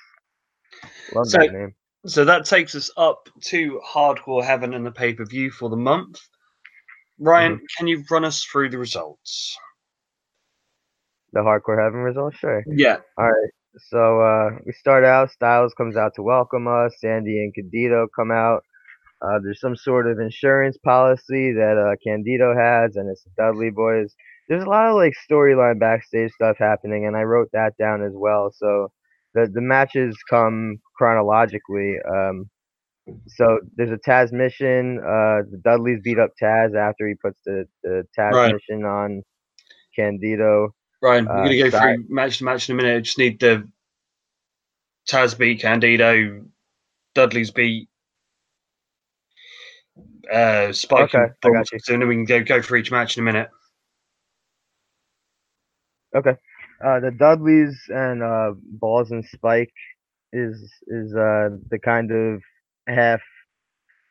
[1.14, 1.74] Love So- that name.
[2.06, 5.76] So that takes us up to Hardcore Heaven and the pay per view for the
[5.76, 6.20] month.
[7.18, 9.56] Ryan, can you run us through the results?
[11.32, 12.62] The hardcore heaven result, sure.
[12.66, 12.98] Yeah.
[13.16, 13.50] All right.
[13.88, 15.30] So uh, we start out.
[15.30, 16.94] Styles comes out to welcome us.
[17.00, 18.62] Sandy and Candido come out.
[19.24, 24.10] Uh, there's some sort of insurance policy that uh, Candido has, and it's Dudley Boyz.
[24.48, 28.12] There's a lot of like storyline backstage stuff happening, and I wrote that down as
[28.14, 28.52] well.
[28.54, 28.88] So
[29.34, 31.96] the the matches come chronologically.
[32.08, 32.50] Um,
[33.28, 34.98] so there's a Tazmission.
[34.98, 38.54] Uh, the Dudleys beat up Taz after he puts the, the Taz Right.
[38.54, 39.22] mission on
[39.96, 40.74] Candido.
[41.02, 42.96] Ryan, we're Uh, going to go through match to match in a minute.
[42.96, 43.68] I just need the
[45.08, 46.44] Taz beat Candido,
[47.14, 47.88] Dudley's beat
[50.32, 51.14] uh, Spike.
[51.14, 51.78] and Okay, I got you.
[51.80, 53.48] So then we can go, go for each match in a minute.
[56.16, 56.36] Okay.
[56.84, 59.72] Uh, the Dudleys and uh, Balls and Spike
[60.32, 60.56] is
[60.88, 62.42] is uh, the kind of
[62.88, 63.20] half.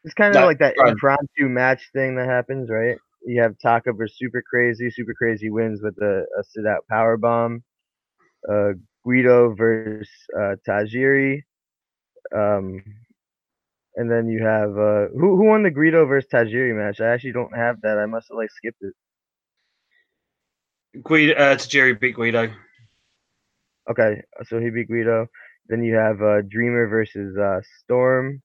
[0.03, 0.87] It's kind of No, like that right.
[0.87, 2.97] impromptu match thing that happens, right?
[3.25, 4.89] You have Taka versus Super Crazy.
[4.89, 7.63] Super Crazy wins with a, a sit out power bomb.
[8.49, 8.73] Uh,
[9.05, 11.41] Guido versus uh, Tajiri.
[12.35, 12.83] Um,
[13.95, 16.99] and then you have uh, who who won the Guido versus Tajiri match?
[16.99, 17.97] I actually don't have that.
[17.97, 18.93] I must have like skipped it.
[21.03, 22.53] Guido, uh, Tajiri beat Guido.
[23.89, 25.27] Okay, so he beat Guido.
[25.67, 28.41] Then you have uh, Dreamer versus uh, Storm,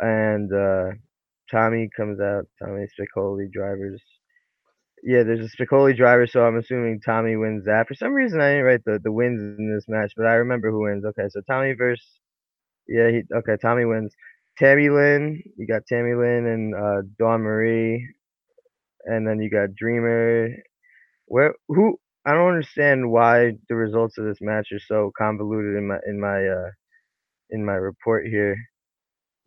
[0.00, 0.92] and uh,
[1.50, 2.46] Tommy comes out.
[2.62, 4.00] Tommy Spicolli drivers.
[5.04, 7.88] Yeah, there's a Spicolli driver, so I'm assuming Tommy wins that.
[7.88, 10.70] For some reason, I didn't write the, the wins in this match, but I remember
[10.70, 11.04] who wins.
[11.04, 12.06] Okay, so Tommy versus.
[12.88, 13.56] Yeah, he okay.
[13.60, 14.14] Tommy wins.
[14.58, 18.06] Tammy Lynn, you got Tammy Lynn and uh, Dawn Marie,
[19.04, 20.50] and then you got Dreamer.
[21.26, 25.88] Where who I don't understand why the results of this match are so convoluted in
[25.88, 26.70] my in my uh
[27.50, 28.56] in my report here.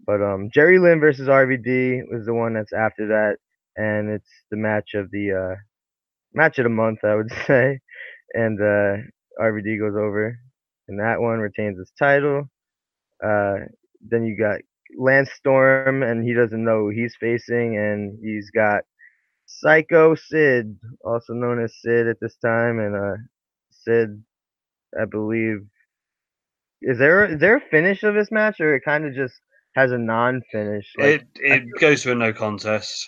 [0.06, 3.38] But um Jerry Lynn versus RVD was the one that's after that
[3.78, 5.56] and it's the match of the uh
[6.34, 7.80] match of the month I would say.
[8.34, 9.04] And uh
[9.42, 10.38] RVD goes over
[10.88, 12.46] and that one retains his title.
[13.24, 13.56] Uh
[14.08, 14.62] then you got
[14.98, 18.84] Lance Storm and he doesn't know who he's facing and he's got
[19.48, 23.18] Psycho Sid, also known as Sid at this time, and uh,
[23.72, 24.24] Sid,
[25.00, 25.60] I believe,
[26.82, 29.36] is there is there a finish of this match, or it kind of just
[29.76, 30.86] has a non-finish?
[30.98, 33.08] Like, it it goes to a no contest.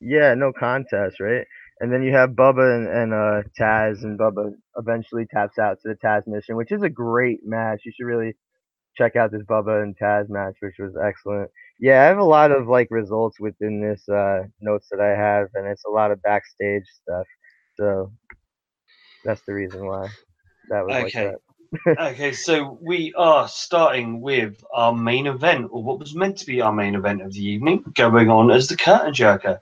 [0.00, 1.46] yeah, no contest, right?
[1.80, 5.88] And then you have Bubba and, and uh, Taz, and Bubba eventually taps out to
[5.90, 7.82] the Tazmission, which is a great match.
[7.84, 8.34] You should really
[8.96, 11.50] check out this Bubba and Taz match, which was excellent.
[11.80, 15.48] Yeah, I have a lot of like results within this uh, notes that I have,
[15.54, 17.26] and it's a lot of backstage stuff.
[17.76, 18.12] So
[19.24, 20.08] that's the reason why
[20.70, 21.22] that was like Okay.
[21.22, 21.38] that.
[22.00, 26.60] okay, so we are starting with our main event, or what was meant to be
[26.60, 29.60] our main event of the evening, going on as the curtain jerker.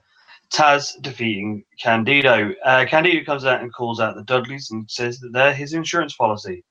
[0.51, 2.53] Taz defeating Candido.
[2.65, 6.15] Uh, Candido comes out and calls out the Dudleys and says that they're his insurance
[6.15, 6.63] policy.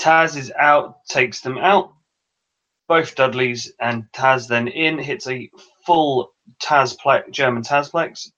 [0.00, 1.92] Taz is out, takes them out,
[2.88, 5.50] both Dudleys, and Taz then in, hits a
[5.84, 6.32] full
[6.62, 8.30] Tazplex, German Tazplex,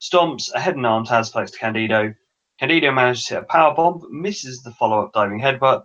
[0.00, 2.14] stomps a head and arm Tazplex to Candido.
[2.58, 5.84] Candido manages to hit a power bomb, misses the follow up diving headbutt.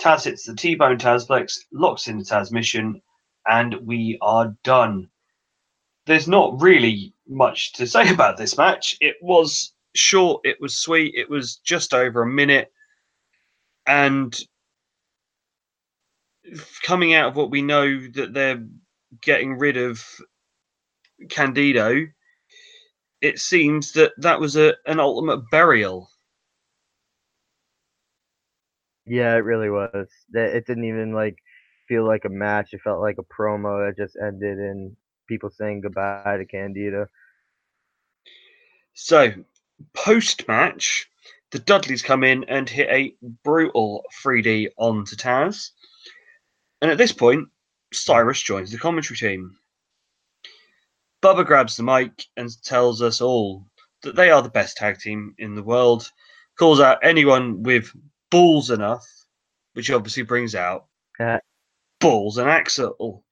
[0.00, 3.00] Taz hits the T bone Tazplex, locks in the Tazmission,
[3.46, 5.08] and we are done.
[6.06, 8.96] There's not really much to say about this match.
[9.00, 12.72] It was short, it was sweet, it was just over a minute.
[13.88, 14.38] And
[16.82, 18.64] coming out of what we know that they're
[19.22, 20.04] getting rid of
[21.30, 22.08] Candido,
[23.20, 26.10] it seems that that was a an ultimate burial.
[29.06, 30.08] Yeah, it really was.
[30.34, 31.38] It didn't even like
[31.88, 32.72] feel like a match.
[32.72, 37.06] It felt like a promo that just ended in people saying goodbye to Candido.
[38.94, 39.32] So,
[39.94, 41.08] post match,
[41.50, 45.70] the Dudleys come in and hit a brutal 3D onto Taz.
[46.82, 47.48] And at this point,
[47.92, 49.56] Cyrus joins the commentary team.
[51.22, 53.66] Bubba grabs the mic and tells us all
[54.02, 56.08] that they are the best tag team in the world,
[56.58, 57.90] calls out anyone with
[58.30, 59.04] balls enough,
[59.72, 60.86] which obviously brings out
[61.18, 61.40] Yeah.
[61.98, 63.22] balls and Axl.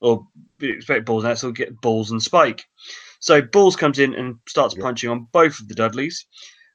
[0.00, 0.26] Or
[0.60, 2.64] we expect balls and Axl get balls and Spike.
[3.20, 6.26] So Balls comes in and starts punching on both of the Dudleys.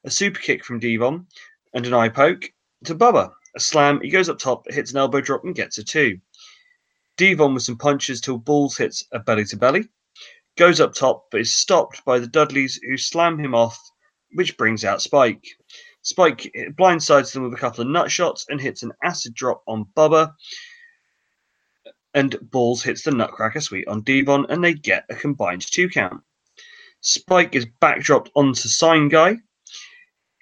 [0.04, 1.26] A super kick from D-Von
[1.74, 2.52] and an eye poke
[2.84, 3.32] to Bubba.
[3.54, 6.18] A slam, he goes up top, hits an elbow drop and gets a two.
[7.16, 9.88] D-Von with some punches till Balls hits a belly to belly.
[10.56, 13.78] Goes up top, but is stopped by the Dudleys who slam him off,
[14.34, 15.44] which brings out Spike.
[16.02, 19.86] Spike blindsides them with a couple of nut shots and hits an acid drop on
[19.96, 20.32] Bubba.
[22.14, 26.22] And Balls hits the Nutcracker Suite on D-Von, and they get a combined two count.
[27.00, 29.36] Spike is backdropped onto Sign Guy.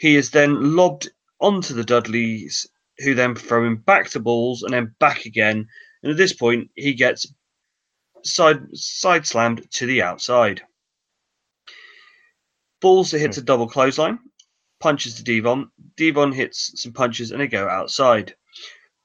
[0.01, 2.67] He is then lobbed onto the Dudleys,
[3.01, 5.69] who then throw him back to Balls and then back again.
[6.03, 7.31] And at this point, he gets
[8.25, 10.63] side side slammed to the outside.
[12.81, 14.19] Balls hits a double clothesline,
[14.81, 15.71] punches to D-Von.
[15.99, 18.35] D-Von hits some punches and they go outside.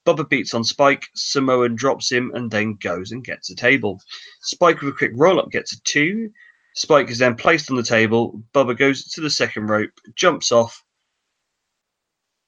[0.08, 1.04] Bubba beats on Spike.
[1.14, 4.00] Samoan drops him and then goes and gets a table.
[4.44, 6.32] Spike with a quick roll up gets a two.
[6.74, 8.42] Spike is then placed on the table.
[8.54, 10.85] Bubba goes to the second rope, jumps off,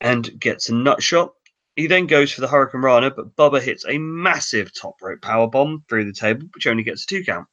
[0.02, 1.34] and gets a nut shot.
[1.76, 5.84] He then goes for the Hurricanrana, but Bubba hits a massive top rope power bomb
[5.88, 7.48] through the table, which only gets a two count.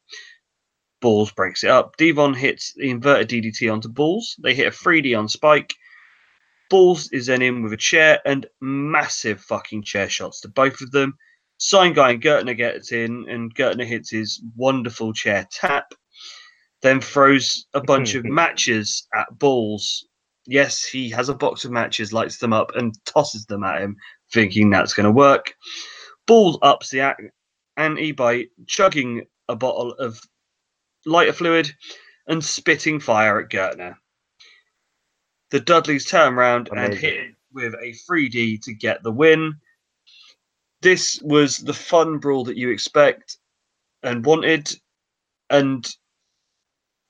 [0.99, 1.95] Balls breaks it up.
[1.97, 4.35] D-Von hits the inverted DDT onto Balls.
[4.41, 5.73] They hit a 3D on Spike.
[6.69, 10.89] Balls is then in with a chair and massive fucking chair shots to both of
[10.91, 11.17] them.
[11.57, 15.93] Sign Guy and Gertner gets in, and Gertner hits his wonderful chair tap.
[16.81, 20.07] Then throws a bunch of matches at Balls.
[20.47, 23.95] Yes, he has a box of matches, lights them up, and tosses them at him,
[24.31, 25.53] thinking that's going to work.
[26.27, 27.21] Balls ups the act
[27.77, 30.19] ante by chugging a bottle of
[31.05, 31.71] lighter fluid
[32.27, 33.95] and spitting fire at Gertner.
[35.51, 39.55] The Dudleys turn around and hit it with a 3D to get the win.
[40.81, 43.37] This was the fun brawl that you expect
[44.03, 44.71] and wanted,
[45.49, 45.87] and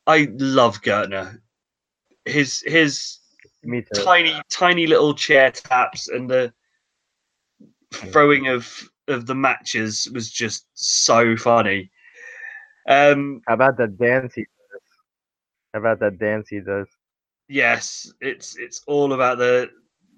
[0.08, 1.40] I love Gertner.
[2.26, 3.20] His his
[3.66, 4.04] Me too.
[4.04, 6.54] tiny tiny little chair taps and the
[7.94, 11.92] throwing of of the matches was just so funny.
[12.88, 14.82] Um, How about that dance he does?
[15.74, 16.88] How about that dance he does?
[17.48, 19.70] yes, it's it's all about the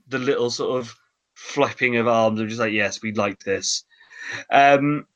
[0.07, 0.95] the little sort of
[1.35, 2.39] flapping of arms.
[2.39, 3.83] I'm just like, yes, we'd like this.
[4.51, 5.07] Um,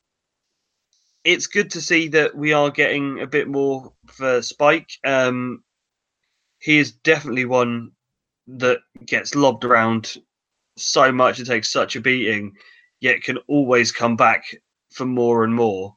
[1.23, 4.91] it's good to see that we are getting a bit more for Spike.
[5.05, 5.63] Um,
[6.59, 7.91] he is definitely one
[8.57, 10.15] that gets lobbed around
[10.77, 12.55] so much and takes such a beating,
[12.99, 14.43] yet can always come back
[14.91, 15.95] for more and more,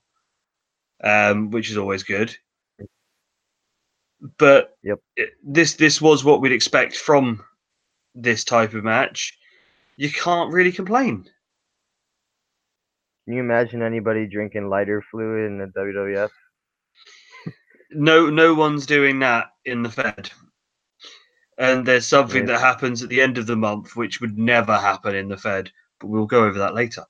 [1.02, 2.36] um, which is always good.
[4.38, 5.00] But Yep.
[5.16, 7.44] it- this this was what we'd expect from
[8.14, 9.36] this type of match.
[9.96, 11.24] You can't really complain.
[13.24, 16.30] Can you imagine anybody drinking lighter fluid in the WWF?
[17.90, 20.30] no no one's doing that in the Fed.
[21.58, 22.48] And there's something Right.
[22.48, 25.70] that happens at the end of the month which would never happen in the Fed,
[26.00, 27.04] but we'll go over that later.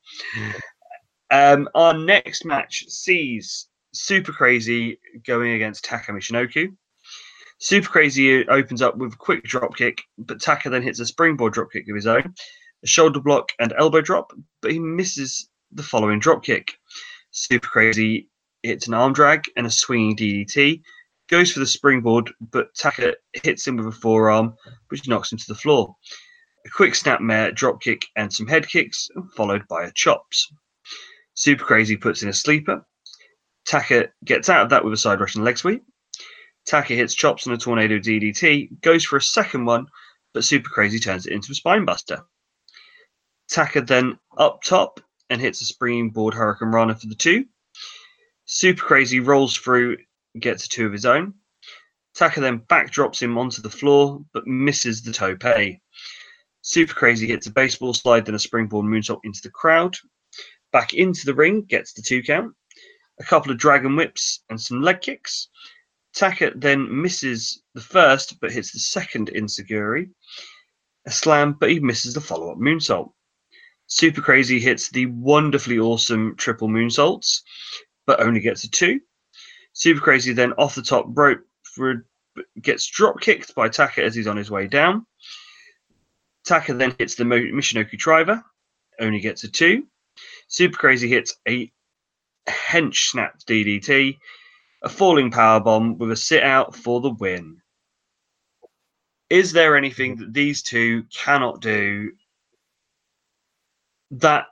[1.31, 6.75] Um, our next match sees Super Crazy going against Taka Michinoku.
[7.59, 11.55] Super Crazy opens up with a quick drop kick, but Taka then hits a springboard
[11.55, 12.35] drop kick of his own,
[12.83, 16.75] a shoulder block and elbow drop, but he misses the following drop kick.
[17.31, 18.29] Super Crazy
[18.63, 20.83] hits an arm drag and a swinging DDT,
[21.29, 24.55] goes for the springboard, but Taka hits him with a forearm,
[24.89, 25.95] which knocks him to the floor.
[26.67, 30.53] A quick snapmare, drop kick, and some head kicks, followed by a chops.
[31.35, 32.87] Super Crazy puts in a sleeper.
[33.67, 35.83] Taka gets out of that with a side rush and leg sweep.
[36.67, 39.87] Taka hits chops on a tornado DDT, goes for a second one,
[40.33, 42.23] but Super Crazy turns it into a spinebuster.
[43.51, 45.01] Taka then up top
[45.31, 47.45] and hits a springboard Hurricanrana for the two.
[48.47, 49.99] Super Crazy rolls through,
[50.39, 51.35] gets a two of his own.
[52.15, 55.43] Taka then backdrops him onto the floor, but misses the tope.
[56.63, 59.97] Super Crazy hits a baseball slide, then a springboard moonsault into the crowd.
[60.73, 62.55] Back into the ring, gets the two count.
[63.21, 65.49] A couple of dragon whips and some leg kicks.
[66.15, 70.11] Taka then misses the first, but hits the second insecurity.
[71.07, 73.13] A slam, but he misses the follow up moonsault.
[73.87, 77.43] Super Crazy hits the wonderfully awesome triple moonsaults,
[78.07, 79.01] but only gets a two.
[79.75, 82.07] Super Crazy then off the top rope for,
[82.63, 85.05] gets drop kicked by Taka as he's on his way down.
[86.45, 88.43] Taka then hits the Michinoku driver,
[89.01, 89.87] only gets a two.
[90.47, 91.71] Super Crazy hits a
[92.49, 94.17] hench snap DDT,
[94.83, 97.61] a falling power bomb with a sit out for the win.
[99.29, 102.13] Is there anything that these two cannot do?
[104.13, 104.47] That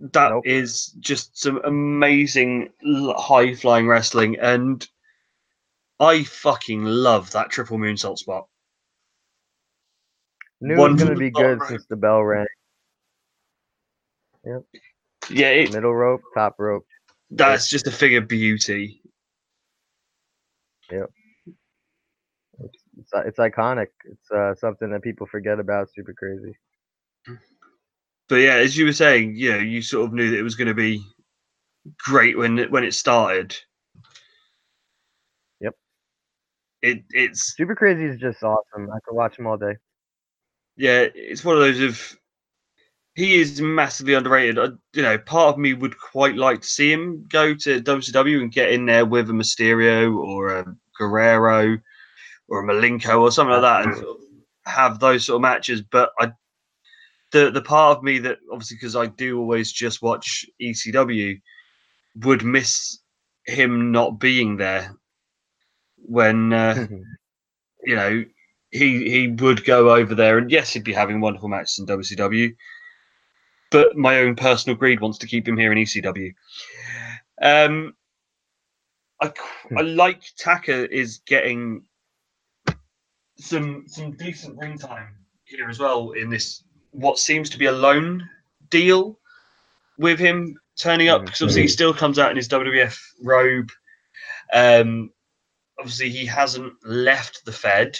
[0.00, 0.46] that Nope.
[0.46, 4.86] is just some amazing high flying wrestling, and
[6.00, 8.46] I fucking love that triple moonsault spot.
[10.60, 11.68] Knew it One was gonna the be good rope.
[11.68, 12.46] since the bell rang.
[14.44, 14.62] Yep.
[15.30, 16.86] Yeah, it, Middle rope, top rope.
[17.30, 19.02] that's just a figure of beauty.
[22.98, 23.88] It's, it's iconic.
[24.04, 25.88] It's uh, something that people forget about.
[25.94, 26.56] Super crazy.
[28.28, 30.54] But yeah, as you were saying, you know, you sort of knew that it was
[30.54, 31.02] going to be
[31.98, 33.56] great when it, when it started.
[35.60, 35.74] Yep.
[36.82, 38.90] It it's Super crazy is just awesome.
[38.90, 39.76] I could watch him all day.
[40.76, 42.18] yeah, it's one of those of
[43.14, 44.58] he is massively underrated.
[44.58, 48.42] I, you know, part of me would quite like to see him go to WCW
[48.42, 51.78] and get in there with a Mysterio or a Guerrero
[52.48, 54.24] or a Malenko or something like that, and sort of
[54.66, 55.82] have those sort of matches.
[55.82, 56.30] But I,
[57.32, 61.40] the the part of me that obviously because I do always just watch ECW,
[62.24, 63.00] would miss
[63.46, 64.94] him not being there
[65.96, 66.86] when uh,
[67.84, 68.24] you know
[68.70, 72.54] he he would go over there and yes he'd be having wonderful matches in WCW
[73.70, 76.34] but my own personal greed wants to keep him here in ECW
[77.40, 77.94] um
[79.20, 79.32] I
[79.76, 81.84] I like Taka is getting
[83.38, 85.14] some some decent ring time
[85.44, 86.62] here as well in this
[86.92, 88.28] what seems to be a loan
[88.70, 89.18] deal
[89.98, 93.70] with him turning up because obviously he still comes out in his WWF robe
[94.54, 95.10] um
[95.78, 97.98] obviously he hasn't left the Fed.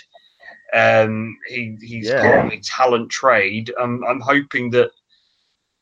[0.75, 2.23] Um, he he's Yeah.
[2.23, 3.73] got a talent trade.
[3.79, 4.91] Um, I'm hoping that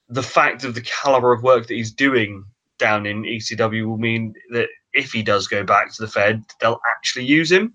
[0.09, 2.45] the fact of the caliber of work that he's doing
[2.79, 6.81] down in ECW will mean that if he does go back to the Fed, they'll
[6.97, 7.75] actually use him.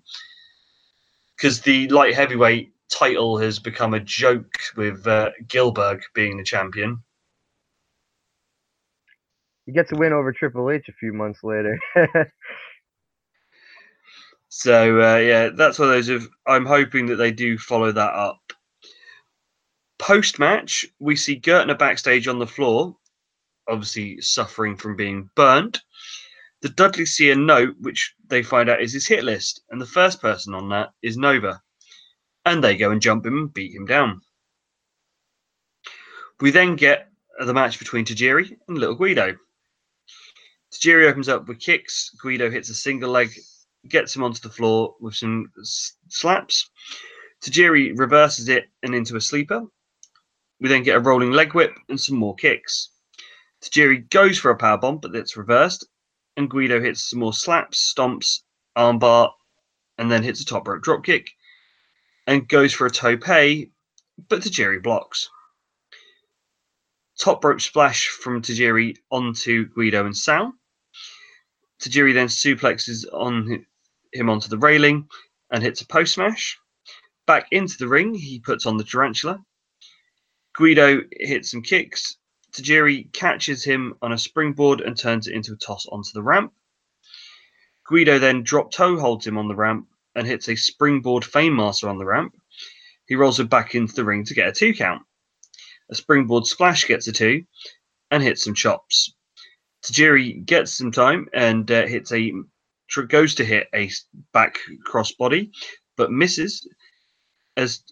[1.36, 7.02] Because the light heavyweight title has become a joke with uh, Gilbert being the champion.
[9.66, 11.80] He gets a win over Triple H a few months later.
[14.54, 16.10] So uh, yeah, that's one of those.
[16.10, 18.52] Of I'm hoping that they do follow that up.
[19.98, 22.98] Post match, we see Gertner backstage on the floor,
[23.70, 25.80] obviously suffering from being burnt.
[26.62, 29.86] The Dudley see a note which they find out is his hit list, and the
[29.86, 31.62] first person on that is Nova,
[32.46, 34.22] and they go and jump him and beat him down.
[36.40, 39.38] We then get the match between Tajiri and Little Guido.
[40.74, 42.10] Tajiri opens up with kicks.
[42.22, 43.32] Guido hits a single leg
[43.88, 45.52] gets him onto the floor with some
[46.08, 46.70] slaps.
[47.44, 49.64] Tajiri reverses it and into a sleeper.
[50.60, 52.90] We then get a rolling leg whip and some more kicks.
[53.64, 55.88] Tajiri goes for a power bomb, but it's reversed,
[56.38, 58.42] and Guido hits some more slaps, stomps,
[58.78, 59.32] armbar,
[59.98, 61.30] and then hits a top rope drop kick,
[62.32, 63.26] and goes for a tope,
[64.30, 65.30] but Tajiri blocks.
[67.20, 70.54] Top rope splash from Tajiri onto Guido and Sal.
[71.82, 73.66] Tajiri then suplexes on
[74.14, 75.10] him onto the railing
[75.52, 76.58] and hits a post smash.
[77.28, 79.44] Back into the ring, he puts on the tarantula.
[80.56, 82.16] Guido hits some kicks.
[82.54, 86.54] Tajiri catches him on a springboard and turns it into a toss onto the ramp.
[87.90, 91.88] Guido then drop toe holds him on the ramp and hits a springboard fame master
[91.88, 92.36] on the ramp.
[93.08, 95.02] He rolls it back into the ring to get a two count.
[95.90, 97.44] A springboard splash gets a two
[98.10, 99.14] and hits some chops.
[99.84, 102.34] Tajiri gets some time and uh, hits a
[103.08, 103.90] goes to hit a
[104.34, 105.50] back crossbody,
[105.96, 106.68] but misses
[107.58, 107.84] as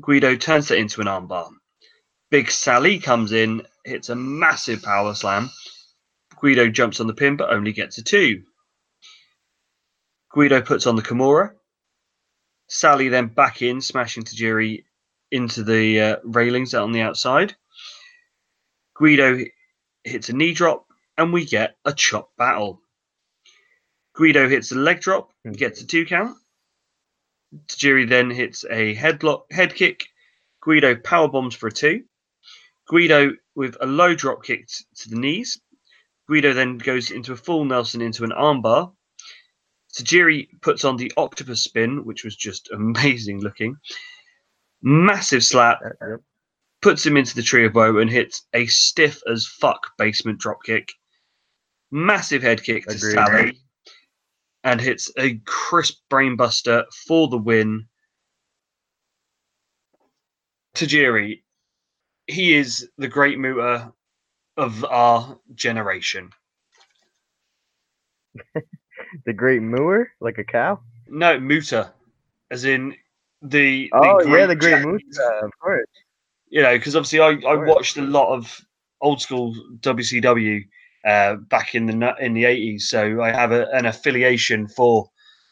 [0.00, 1.50] Guido turns that into an armbar.
[2.30, 5.50] Big Sally comes in, hits a massive power slam.
[6.40, 8.42] Guido jumps on the pin, but only gets a two.
[10.30, 11.52] Guido puts on the Kimura.
[12.68, 14.84] Sally then back in, smashing Tajiri
[15.32, 17.56] into the uh, railings on the outside.
[18.94, 19.44] Guido
[20.04, 20.86] hits a knee drop,
[21.18, 22.80] and we get a chop battle.
[24.14, 26.36] Guido hits a leg drop, and gets a two count.
[27.66, 30.06] Tajiri then hits a headlock, head kick.
[30.60, 32.04] Guido power bombs for a two.
[32.86, 35.60] Guido with a low drop kick to the knees.
[36.28, 38.92] Guido then goes into a full Nelson into an armbar.
[39.96, 43.76] Tajiri puts on the octopus spin, which was just amazing looking.
[44.82, 45.78] Massive slap,
[46.80, 50.62] puts him into the tree of woe and hits a stiff as fuck basement drop
[50.64, 50.90] kick.
[51.90, 53.12] Massive head kick to Agreed.
[53.12, 53.60] Sally
[54.64, 57.86] and hits a crisp brainbuster for the win.
[60.74, 61.42] Tajiri,
[62.26, 63.92] he is the great Muta
[64.56, 66.30] of our generation.
[69.24, 70.80] The Great Mooer, like a cow.
[71.08, 71.92] No, Muta,
[72.50, 72.94] as in
[73.42, 73.88] the.
[73.88, 75.86] the Oh yeah, the Great Muta, of course.
[76.48, 78.60] You know, because obviously I, I watched a lot of
[79.00, 80.64] old school WCW
[81.04, 85.08] uh, back in the in the eighties, so I have a, an affiliation for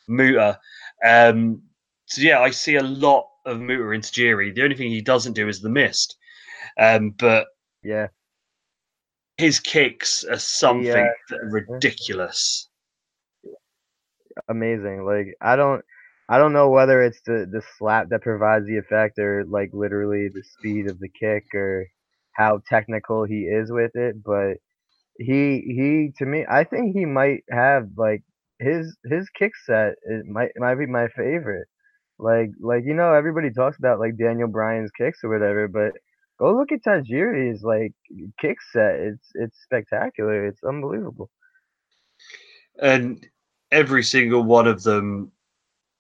[0.08, 0.58] Muta.
[1.04, 1.62] Um,
[2.06, 4.54] so yeah, I see a lot of Muta in Tajiri.
[4.54, 6.16] The only thing he doesn't do is the mist,
[6.78, 7.46] um, but
[7.82, 8.08] Yeah,
[9.36, 11.12] his kicks are something Yeah.
[11.30, 12.67] that are ridiculous.
[14.48, 15.04] Amazing.
[15.04, 15.84] Like I don't,
[16.28, 20.28] I don't know whether it's the the slap that provides the effect, or like literally
[20.32, 21.86] the speed of the kick, or
[22.34, 24.22] how technical he is with it.
[24.24, 24.58] But
[25.18, 28.22] he he to me, I think he might have like
[28.60, 29.94] his his kick set.
[30.04, 31.68] It might might be my favorite.
[32.18, 35.92] Like like you know everybody talks about like Daniel Bryan's kicks or whatever, but
[36.38, 37.92] go look at Tajiri's like
[38.40, 38.96] kick set.
[39.00, 40.46] It's it's spectacular.
[40.46, 41.30] It's unbelievable.
[42.80, 43.26] and
[43.70, 45.32] every single one of them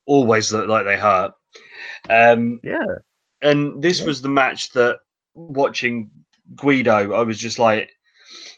[0.06, 1.32] always look like they hurt.
[2.08, 2.86] Um, Yeah.
[3.42, 4.06] and this Yeah.
[4.06, 4.98] was the match that
[5.34, 6.10] watching
[6.56, 7.90] Guido, I was just like,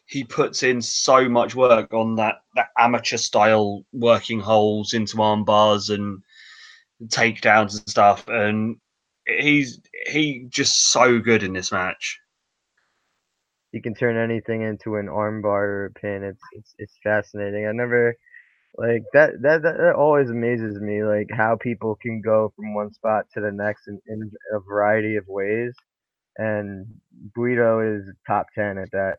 [0.06, 5.44] he puts in so much work on that that amateur style working holes into arm
[5.44, 6.22] bars and
[7.06, 8.76] takedowns and stuff, and
[9.26, 12.20] he's he just so good in this match.
[13.72, 16.24] you can turn anything into an armbar or a pin.
[16.24, 17.66] It's it's it's fascinating.
[17.66, 18.16] I never
[18.76, 22.92] like that that that, that always amazes me like how people can go from one
[22.92, 25.74] spot to the next in, in a variety of ways.
[26.38, 26.86] And
[27.34, 29.18] Guido is top ten at that.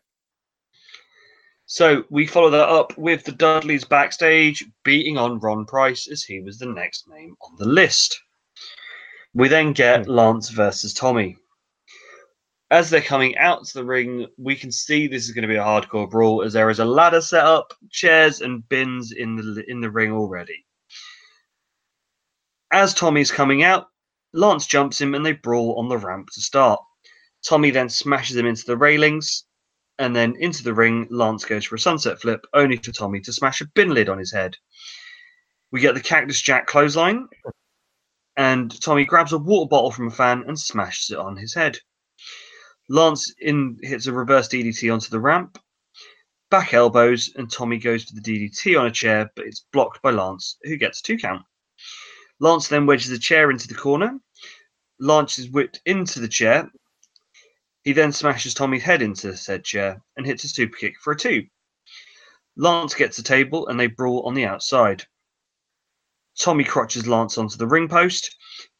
[1.66, 6.40] So we follow that up with the Dudleys backstage beating on Rod Price as he
[6.40, 8.20] was the next name on the list.
[9.34, 10.10] We then get hmm.
[10.10, 11.36] Lance versus Tommy.
[12.72, 15.56] As they're coming out to the ring, we can see this is going to be
[15.56, 19.62] a hardcore brawl as there is a ladder set up, chairs and bins in the
[19.68, 20.64] in the ring already.
[22.72, 23.88] As Tommy's coming out,
[24.32, 26.80] Lance jumps him and they brawl on the ramp to start.
[27.46, 29.44] Tommy then smashes him into the railings,
[29.98, 33.34] and then into the ring, Lance goes for a sunset flip, only for Tommy to
[33.34, 34.56] smash a bin lid on his head.
[35.72, 37.28] We get the Cactus Jack clothesline,
[38.38, 41.78] and Tommy grabs a water bottle from a fan and smashes it on his head.
[42.92, 45.58] Lance in hits a reverse DDT onto the ramp,
[46.50, 50.10] back elbows, and Tommy goes for the DDT on a chair, but it's blocked by
[50.10, 51.42] Lance, who gets a two count.
[52.38, 54.18] Lance then wedges the chair into the corner.
[55.00, 56.70] Lance is whipped into the chair,
[57.84, 61.14] he then smashes Tommy's head into the said chair and hits a super kick for
[61.14, 61.46] a two.
[62.56, 65.04] Lance gets a table and they brawl on the outside.
[66.38, 68.36] Tommy crotches Lance onto the ring post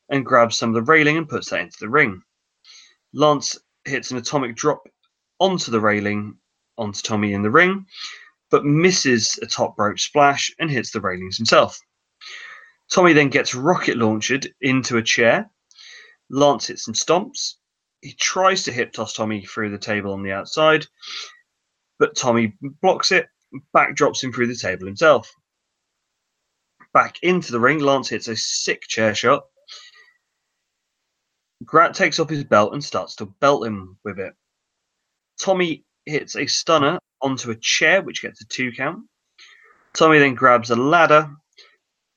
[0.08, 2.22] and grabs some of the railing and puts that into the ring.
[3.12, 4.82] Lance hits an atomic drop
[5.38, 6.36] onto the railing
[6.78, 7.86] onto Tommy in the ring,
[8.50, 11.78] but misses a top rope splash and hits the railings himself.
[12.90, 15.50] Tommy then gets rocket launched into a chair.
[16.30, 17.54] Lance hits some stomps,
[18.02, 20.86] he tries to hip toss Tommy through the table on the outside,
[21.98, 23.28] but Tommy blocks it,
[23.72, 25.32] backdrops him through the table himself.
[26.92, 29.44] Back into the ring, Lance hits a sick chair shot.
[31.64, 34.34] Grant takes off his belt and starts to belt him with it.
[35.40, 39.04] Tommy hits a stunner onto a chair, which gets a two count.
[39.94, 41.30] Tommy then grabs a ladder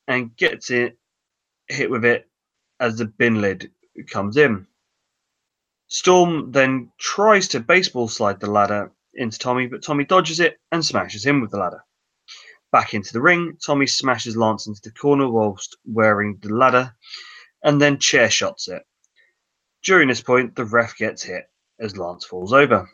[0.08, 0.98] and gets it
[1.68, 2.30] hit with it
[2.80, 3.72] as the bin lid
[4.10, 4.68] comes in.
[5.88, 10.84] Storm then tries to baseball slide the ladder into Tommy, but Tommy dodges it and
[10.84, 11.84] smashes him with the ladder.
[12.72, 16.94] Back into the ring, Tommy smashes Lance into the corner whilst wearing the ladder
[17.64, 18.84] and then chair shots it.
[19.86, 21.46] During this point, the ref gets hit
[21.80, 22.90] as Lance falls over.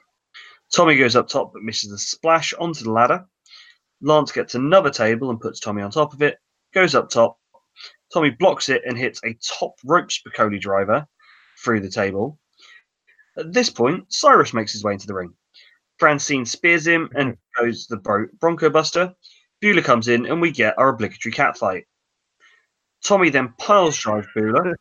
[0.73, 3.25] Tommy goes up top but misses a splash onto the ladder.
[4.01, 6.37] Lance gets another table and puts Tommy on top of it,
[6.73, 7.37] goes up top.
[8.13, 11.07] Tommy blocks it and hits a top rope Spicolli driver
[11.63, 12.37] through the table.
[13.37, 15.33] At this point, Cyrus makes his way into the ring.
[15.97, 19.13] Francine spears him and goes the bro- Bronco Buster.
[19.61, 21.85] Beulah comes in and we get our obligatory cat fight.
[23.05, 24.75] Tommy then piles drives Beulah.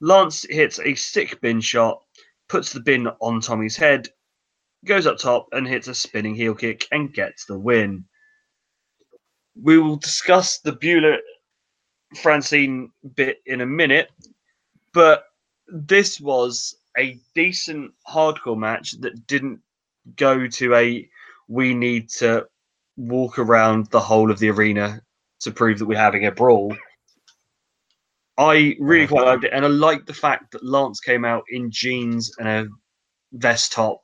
[0.00, 2.02] Lance hits a sick bin shot,
[2.48, 4.08] puts the bin on Tommy's head,
[4.84, 8.04] goes up top and hits a spinning heel kick and gets the win.
[9.60, 11.18] We will discuss the Beulah
[12.22, 14.10] Francine bit in a minute,
[14.92, 15.24] but
[15.66, 19.60] this was a decent hardcore match that didn't
[20.16, 21.08] go to a
[21.48, 22.46] we need to
[22.96, 25.00] walk around the whole of the arena
[25.40, 26.74] to prove that we're having a brawl.
[28.38, 31.70] I really quite liked it, and I liked the fact that Lance came out in
[31.70, 32.68] jeans and a
[33.32, 34.00] vest top,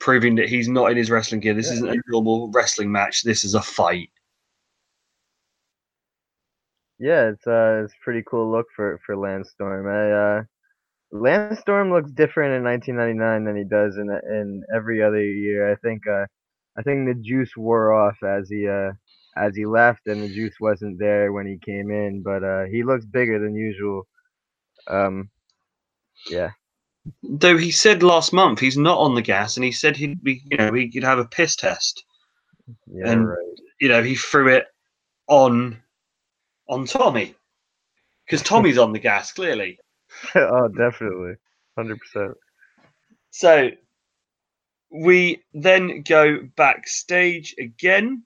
[0.00, 1.54] proving that he's not in his wrestling gear.
[1.54, 1.74] This Yeah.
[1.74, 3.22] isn't a normal wrestling match.
[3.22, 4.10] This is a fight.
[6.98, 9.88] Yeah, it's uh, it's a pretty cool look for for Lance Storm.
[9.88, 10.42] I, uh,
[11.12, 15.70] Lance Storm looks different in 1999 than he does in in every other year.
[15.72, 16.26] I think uh,
[16.78, 18.92] I think the juice wore off as he uh
[19.36, 22.22] as he left, and the juice wasn't there when he came in.
[22.22, 24.06] But uh, he looks bigger than usual.
[24.88, 25.30] Um,
[26.30, 26.50] yeah,
[27.22, 30.42] Though he said last month he's not on the gas, and he said he'd be,
[30.50, 32.04] you know, he could have a piss test.
[32.86, 33.38] yeah, And- right.
[33.80, 34.66] You know, he threw it
[35.26, 35.82] on
[36.68, 37.34] on Tommy
[38.24, 39.78] because Tommy's on the gas clearly.
[40.36, 41.34] oh, definitely,
[41.76, 42.34] hundred percent.
[43.30, 43.70] So
[44.90, 48.22] we then go backstage again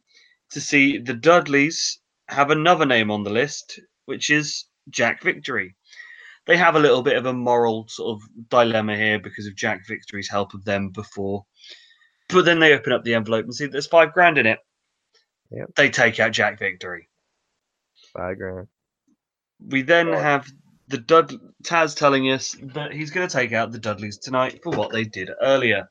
[0.50, 5.74] to see the Dudleys have another name on the list, which is Jack Victory.
[6.46, 9.86] They have a little bit of a moral sort of dilemma here because of Jack
[9.86, 11.44] Victory's help of them before.
[12.28, 14.58] But then they open up the envelope and see there's five grand in it.
[15.50, 15.70] Yep.
[15.76, 17.08] They take out Jack Victory.
[18.12, 18.68] Five grand.
[19.60, 20.22] We then Right.
[20.22, 20.46] have
[20.88, 21.32] the Dud
[21.64, 25.04] Taz telling us that he's going to take out the Dudleys tonight for what they
[25.04, 25.88] did earlier.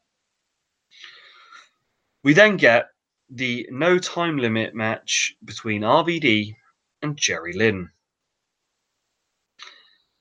[2.24, 2.88] We then get
[3.30, 6.56] the no time limit match between RVD
[7.02, 7.90] and Jerry Lynn.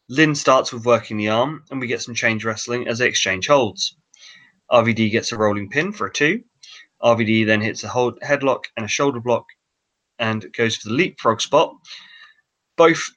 [0.09, 3.47] Lynn starts with working the arm, and we get some change wrestling as they exchange
[3.47, 3.97] holds.
[4.71, 6.43] RVD gets a rolling pin for a two.
[7.03, 9.47] RVD then hits a hold headlock and a shoulder block
[10.19, 11.75] and goes for the leapfrog spot.
[12.77, 13.11] Both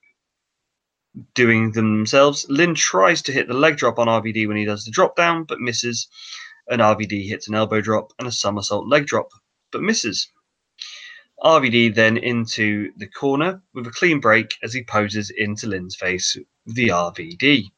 [1.34, 2.46] doing them themselves.
[2.50, 5.46] Lynn tries to hit the leg drop on RVD when he does the drop down,
[5.46, 6.08] but misses.
[6.70, 9.30] And RVD hits an elbow drop and a somersault leg drop,
[9.72, 10.30] but misses.
[11.44, 16.36] RVD then into the corner with a clean break as he poses into Lynn's face
[16.66, 17.70] with the RVD.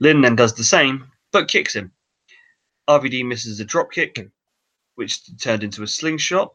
[0.00, 1.92] Lynn then does the same, but kicks him.
[2.88, 4.18] RVD misses a drop kick,
[4.96, 6.54] which turned into a slingshot,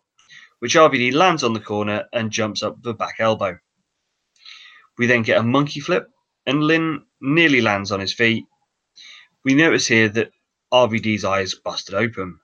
[0.59, 3.57] which RVD lands on the corner and jumps up the back elbow.
[4.97, 6.09] We then get a monkey flip,
[6.45, 8.45] and Lynn nearly lands on his feet.
[9.43, 10.31] We notice here that
[10.71, 12.39] RVD's eyes busted open.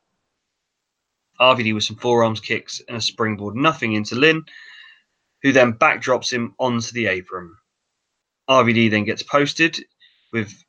[1.40, 4.46] RVD with some forearms kicks and a springboard nothing into Lynn,
[5.44, 7.56] who then backdrops him onto the apron.
[8.50, 9.84] RVD then gets posted
[10.32, 10.64] with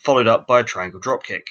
[0.00, 1.46] followed up by a triangle dropkick.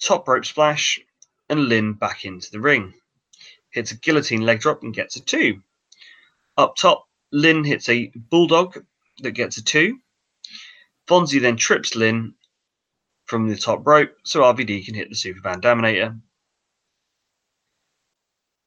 [0.00, 1.00] Top rope splash,
[1.48, 2.94] and Lynn back into the ring.
[3.70, 5.62] Hits a guillotine leg drop and gets a two.
[6.56, 8.84] Up top, Lynn hits a bulldog
[9.18, 9.98] that gets a two.
[11.06, 12.34] Fonzie then trips Lynn
[13.26, 16.18] from the top rope so RVD can hit the Super Van Daminator.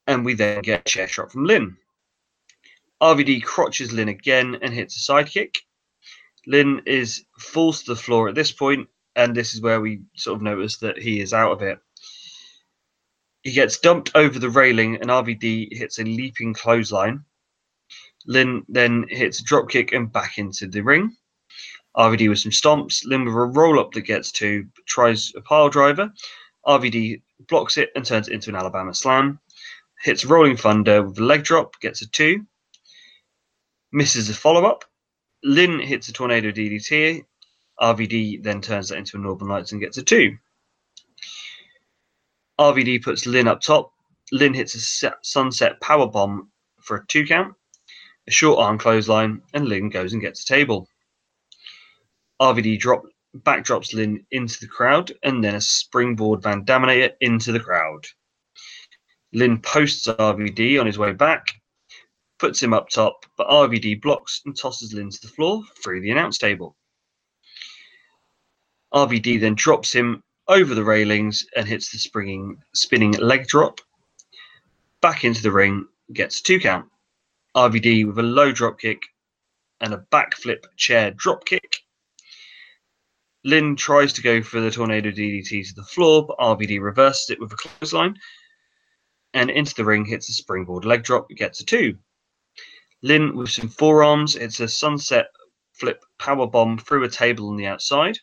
[0.07, 1.77] And we then get a chair shot from Lynn.
[3.01, 5.55] RVD crotches Lynn again and hits a sidekick.
[6.47, 10.35] Lynn is falls to the floor at this point, and this is where we sort
[10.35, 11.79] of notice that he is out of it.
[13.43, 17.25] He gets dumped over the railing, and RVD hits a leaping clothesline.
[18.27, 21.15] Lynn then hits a drop kick and back into the ring.
[21.97, 23.03] RVD with some stomps.
[23.05, 26.11] Lynn with a roll up that gets to, tries a pile driver.
[26.65, 29.39] RVD blocks it and turns it into an Alabama slam.
[30.03, 32.45] Hits Rolling Thunder with a leg drop, gets a two.
[33.91, 34.83] Misses a follow up.
[35.43, 37.23] Lynn hits a Tornado DDT.
[37.79, 40.37] RVD then turns that into a Northern Lights and gets a two.
[42.59, 43.91] RVD puts Lynn up top.
[44.31, 47.53] Lynn hits a sunset power bomb for a two count,
[48.27, 50.87] a short arm clothesline, and Lynn goes and gets a table.
[52.41, 53.03] RVD drop
[53.37, 58.05] backdrops Lynn into the crowd and then a springboard Van Daminator into the crowd.
[59.33, 61.61] Lynn posts RVD on his way back,
[62.37, 66.11] puts him up top, but RVD blocks and tosses Lynn to the floor through the
[66.11, 66.75] announce table.
[68.93, 73.79] RVD then drops him over the railings and hits the springing, spinning leg drop.
[75.01, 76.89] Back into the ring, gets two count.
[77.55, 79.01] RVD with a low drop kick
[79.79, 81.77] and a backflip chair drop kick.
[83.45, 87.39] Lynn tries to go for the tornado DDT to the floor, but RVD reverses it
[87.39, 88.15] with a clothesline
[89.33, 91.97] and into the ring hits a springboard leg drop, gets a two.
[93.01, 95.27] Lynn with some forearms, it's a sunset
[95.73, 98.17] flip power bomb through a table on the outside,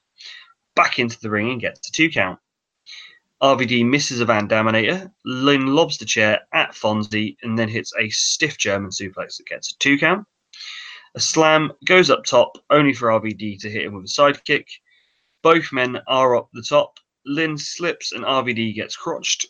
[0.76, 2.38] back into the ring and gets a two count.
[3.42, 5.12] RVD misses a Van Daminator.
[5.24, 9.72] Lynn lobs the chair at Fonzie and then hits a stiff German suplex that gets
[9.72, 10.26] a two count.
[11.14, 14.66] A slam goes up top, only for RVD to hit him with a sidekick.
[15.42, 16.98] Both men are up the top.
[17.24, 19.46] Lynn slips and RVD gets crotched.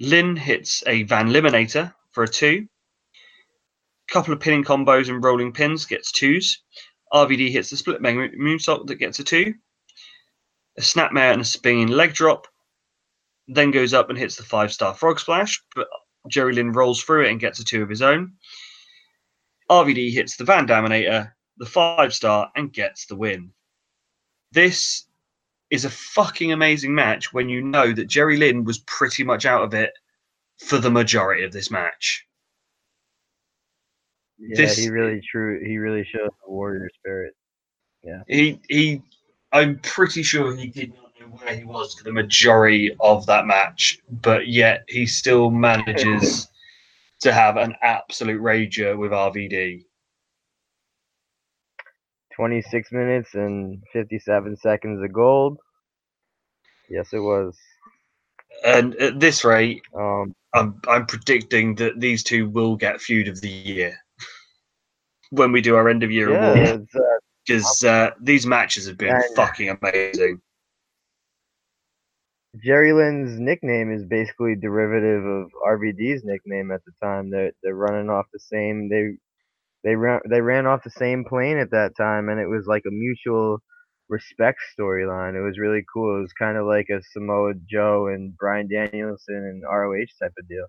[0.00, 2.66] Lynn hits a Van Liminator for a two.
[4.08, 6.62] Couple of pinning combos and rolling pins gets twos.
[7.12, 9.54] RVD hits the split mega moonsault that gets a two.
[10.76, 12.46] A snapmare and a spinning leg drop.
[13.46, 15.86] Then goes up and hits the five star frog splash, but
[16.28, 18.32] Jerry Lynn rolls through it and gets a two of his own.
[19.70, 23.52] RVD hits the Van Daminator, the five star, and gets the win.
[24.50, 25.04] This
[25.70, 29.62] is a fucking amazing match when you know that Jerry Lynn was pretty much out
[29.62, 29.92] of it
[30.58, 32.26] for the majority of this match.
[34.38, 35.64] Yeah, This- he really true.
[35.64, 37.34] He really showed the warrior spirit.
[38.02, 39.02] Yeah, he he
[39.52, 43.46] I'm pretty sure he did not know where he was for the majority of that
[43.46, 46.48] match, but yet he still manages
[47.20, 49.84] to have an absolute rager with RVD.
[52.36, 55.58] 26 minutes and 57 seconds of gold.
[56.88, 57.56] Yes, it was.
[58.64, 63.40] And at this rate, Um, I'm I'm predicting that these two will get feud of
[63.40, 63.96] the year
[65.30, 68.86] when we do our end of year yeah, award it's, uh, because uh, these matches
[68.86, 70.40] have been fucking amazing.
[72.62, 77.30] Jerry Lynn's nickname is basically derivative of RVD's nickname at the time.
[77.30, 79.16] They're they're running off the same they
[79.84, 82.84] they ran they ran off the same plane at that time, and it was like
[82.86, 83.62] a mutual
[84.08, 85.34] respect storyline.
[85.36, 86.18] It was really cool.
[86.18, 90.48] It was kind of like a Samoa Joe and Bryan Danielson and ROH type of
[90.48, 90.66] deal.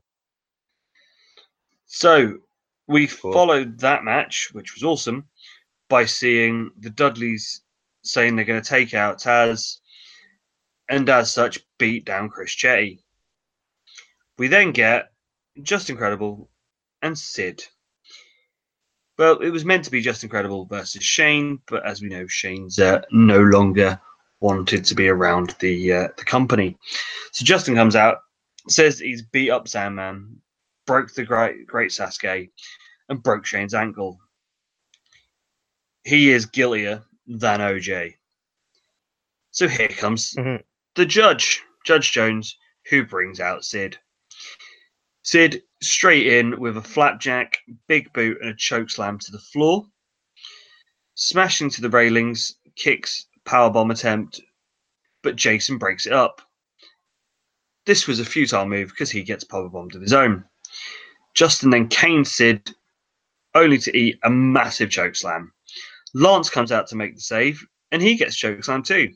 [1.86, 2.40] So
[2.88, 3.34] we Cool.
[3.34, 5.30] followed that match, which was awesome,
[5.90, 7.62] by seeing the Dudleys
[8.04, 9.80] saying they're going to take out Taz,
[10.90, 13.00] and as such, beat down Chris Chetti.
[14.38, 15.12] We then get
[15.62, 16.50] Justin Credible
[17.02, 17.64] and Sid.
[19.18, 22.80] Well, it was meant to be Justin Credible versus Shane, but as we know, Shane's
[22.80, 24.00] uh, no longer
[24.42, 26.78] wanted to be around the uh, the company.
[27.32, 28.20] So Justin comes out,
[28.68, 30.42] says he's beat up Sandman,
[30.86, 32.50] broke the great great Sasuke,
[33.10, 34.20] and broke Shane's ankle.
[36.04, 38.16] He is guiltier than OJ.
[39.52, 40.62] So here comes Mhm.
[40.96, 42.58] the judge, Judge Jones,
[42.90, 43.98] who brings out Sid.
[45.24, 49.86] Sid straight in with a flapjack, big boot, and a choke slam to the floor.
[51.16, 54.42] Smash into the railings, kicks, powerbomb attempt,
[55.24, 56.42] but Jason breaks it up.
[57.86, 60.44] This was a futile move because he gets power powerbombed of his own.
[61.36, 62.72] Justin then canes Sid,
[63.54, 65.52] only to eat a massive choke slam.
[66.14, 69.14] Lance comes out to make the save, and he gets choke slam too.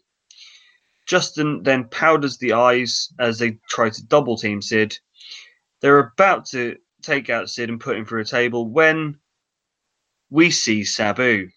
[1.08, 5.00] Justin then powders the eyes as they try to double team Sid.
[5.82, 9.20] They're about to take out Sid and put him through a table when
[10.30, 11.50] we see Sabu.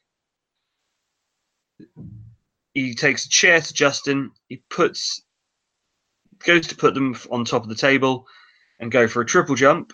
[2.75, 4.31] He takes a chair to Justin.
[4.49, 5.23] He puts
[6.45, 8.27] goes to put them on top of the table
[8.81, 9.93] and go for a triple jump,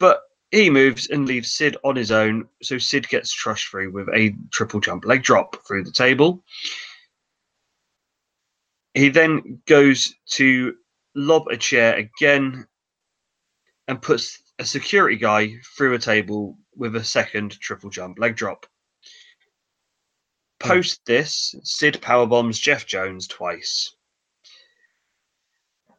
[0.00, 0.20] but
[0.50, 2.48] he moves and leaves Sid on his own.
[2.62, 6.44] So Sid gets trushed through with a triple jump leg drop through the table.
[8.94, 10.74] He then goes to
[11.14, 12.66] lob a chair again
[13.88, 18.66] and puts a security guy through a table with a second triple jump leg drop.
[20.58, 23.94] Post this, Sid powerbombs Jeff Jones twice.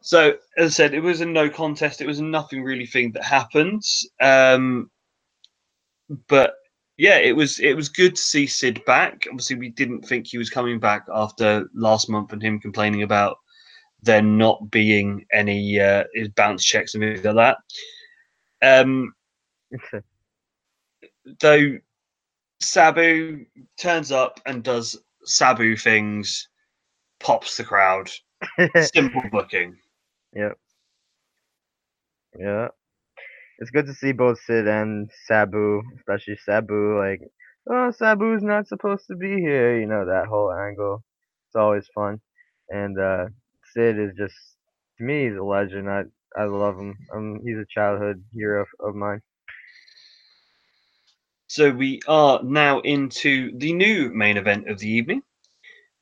[0.00, 2.00] So, as I said, it was a no contest.
[2.00, 3.82] It was a nothing really thing that happened.
[4.20, 4.90] Um,
[6.28, 6.54] but
[6.96, 9.26] yeah, it was it was good to see Sid back.
[9.28, 13.38] Obviously, we didn't think he was coming back after last month and him complaining about
[14.06, 16.04] there not being any uh,
[16.36, 17.58] bounce checks and things like that.
[18.62, 19.12] Um,
[21.40, 21.78] though
[22.60, 23.44] Sabu
[23.78, 26.48] turns up and does Sabu things,
[27.20, 28.10] pops the crowd.
[28.94, 29.76] Simple booking.
[30.34, 30.58] Yep.
[32.38, 32.68] Yeah.
[33.58, 37.22] It's good to see both Sid and Sabu, especially Sabu, like,
[37.70, 41.02] oh, Sabu's not supposed to be here, you know, that whole angle.
[41.48, 42.20] It's always fun.
[42.68, 43.26] And uh
[43.76, 44.34] Sid is just
[44.98, 45.90] to me he's a legend.
[45.90, 46.04] I
[46.36, 46.96] I love him.
[47.14, 49.20] Um he's a childhood hero of, of mine.
[51.48, 55.22] So we are now into the new main event of the evening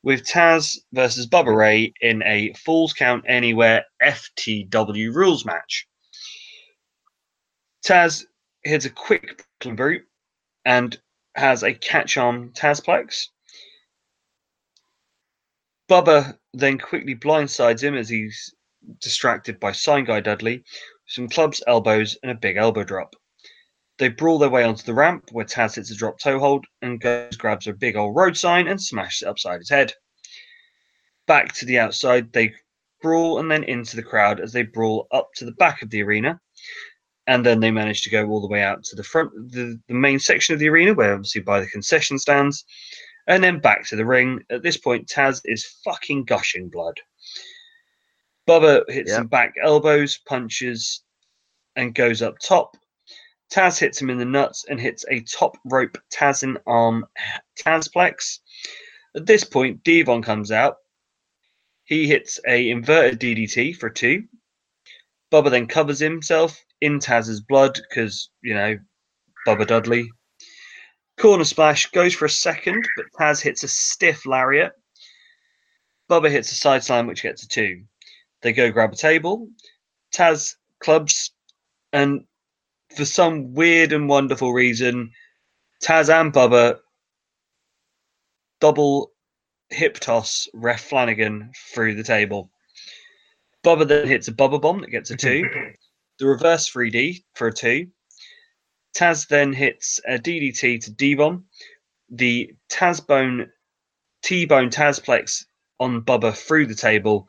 [0.03, 5.87] with Taz versus Bubba Ray in a Falls Count Anywhere FTW rules match.
[7.85, 8.25] Taz
[8.63, 10.05] hits a quick Brute
[10.63, 10.99] and
[11.35, 13.27] has a catch on Tazplex.
[15.89, 18.53] Bubba then quickly blindsides him as he's
[19.01, 20.63] distracted by Sign Guy Dudley,
[21.07, 23.15] some clubs, elbows, and a big elbow drop.
[23.97, 26.99] They brawl their way onto the ramp where Taz hits a drop toe hold and
[26.99, 29.93] goes grabs a big old road sign and smashes it upside his head.
[31.27, 32.53] Back to the outside, they
[33.01, 36.03] brawl and then into the crowd as they brawl up to the back of the
[36.03, 36.39] arena.
[37.27, 39.93] And then they manage to go all the way out to the front, the, the
[39.93, 42.63] main section of the arena, where obviously by the concession stands,
[43.27, 44.43] and then back to the ring.
[44.49, 46.99] At this point, Taz is fucking gushing blood.
[48.47, 49.17] Bubba hits Yep.
[49.17, 51.03] some back elbows, punches,
[51.75, 52.77] and goes up top.
[53.51, 57.05] Taz hits him in the nuts and hits a top rope Tazin arm
[57.59, 58.39] Tazplex.
[59.15, 60.77] At this point, D-Von comes out.
[61.85, 64.23] He hits a inverted DDT for two.
[65.31, 68.77] Bubba then covers himself in Taz's blood because, you know,
[69.47, 70.09] Bubba Dudley.
[71.17, 74.73] Corner splash goes for a second, but Taz hits a stiff lariat.
[76.09, 77.83] Bubba hits a side slam, which gets a two.
[78.41, 79.49] They go grab a table.
[80.13, 81.31] Taz clubs,
[81.93, 82.25] and
[82.95, 85.11] for some weird and wonderful reason,
[85.83, 86.79] Taz and Bubba
[88.59, 89.11] double
[89.69, 92.51] hip toss ref Flanagan through the table.
[93.63, 95.43] Bubba then hits a Bubba bomb that gets a two.
[96.19, 97.87] the reverse 3D for a two.
[98.95, 101.45] Taz then hits a DDT to D-bomb.
[102.09, 103.49] The Tazbone
[104.23, 105.45] T-bone Tazplex
[105.79, 107.27] on Bubba through the table,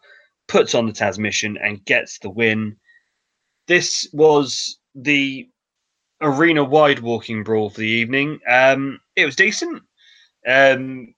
[0.49, 2.77] puts on the Tazmission and gets the win.
[3.67, 5.49] This was the
[6.23, 8.39] arena wide walking brawl for the evening.
[8.49, 9.83] Um, it was decent.
[10.47, 11.15] Um,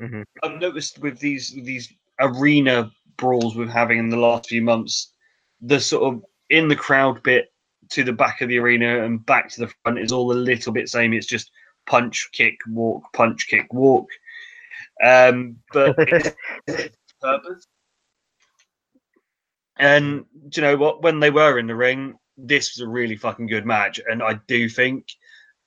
[0.00, 0.24] Mhm.
[0.42, 5.12] I've noticed with these these arena brawls we're having in the last few months,
[5.60, 7.52] the sort of in the crowd bit
[7.90, 10.72] to the back of the arena and back to the front is all a little
[10.72, 11.12] bit same.
[11.12, 11.50] It's just
[11.86, 14.08] punch, kick, walk, punch, kick, walk.
[15.02, 15.96] Um, but
[17.20, 17.66] purpose.
[19.78, 21.02] And do you know what?
[21.02, 24.40] When they were in the ring, this was a really fucking good match, and I
[24.46, 25.06] do think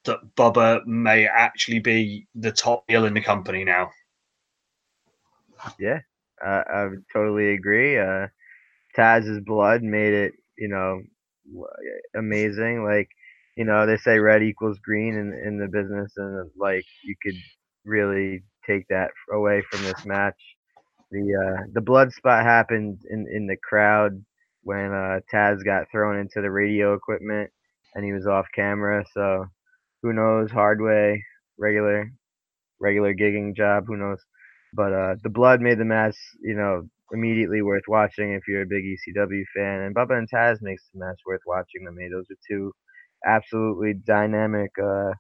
[0.06, 3.92] that Bubba may actually be the top heel in the company now.
[5.78, 6.00] Yeah,
[6.44, 7.98] uh, I would totally agree.
[8.00, 8.28] Uh,
[8.96, 11.02] Taz's blood made it, you know,
[12.16, 12.84] amazing.
[12.84, 13.10] Like,
[13.56, 17.36] you know, they say red equals green in in the business, and like you could
[17.86, 20.40] really take that away from this match.
[21.12, 24.24] The uh, the blood spot happened in in the crowd
[24.64, 27.50] when uh, Taz got thrown into the radio equipment,
[27.96, 29.04] and he was off camera.
[29.14, 29.46] So,
[30.02, 30.52] who knows?
[30.52, 31.24] Hard way,
[31.58, 32.12] regular,
[32.80, 33.86] regular gigging job.
[33.88, 34.20] Who knows?
[34.74, 38.68] But uh, the blood made the match, you know, immediately worth watching if you're a
[38.68, 39.82] big ECW fan.
[39.82, 42.10] And Bubba and Taz makes the match worth watching to me.
[42.12, 42.72] Those are two
[43.26, 45.12] absolutely dynamic uh,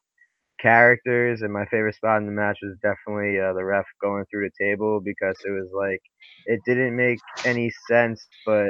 [0.61, 1.41] characters.
[1.41, 4.65] And my favorite spot in the match was definitely uh, the ref going through the
[4.65, 6.01] table because it was like
[6.45, 8.69] it didn't make any sense, but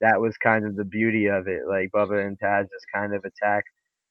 [0.00, 1.62] that was kind of the beauty of it.
[1.68, 3.64] Like Bubba and Taz just kind of attack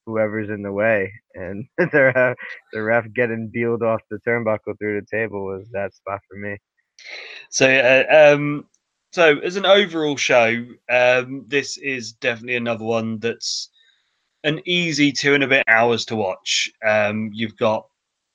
[0.06, 2.38] whoever's in the way, and the ref,
[2.74, 6.58] the ref getting beeled off the turnbuckle through the table was that spot for me.
[7.50, 8.66] So, uh, um,
[9.12, 13.70] so as an overall show, um, this is definitely another one that's
[14.44, 16.72] an easy two and a bit hours to watch.
[16.88, 17.88] Um, you've got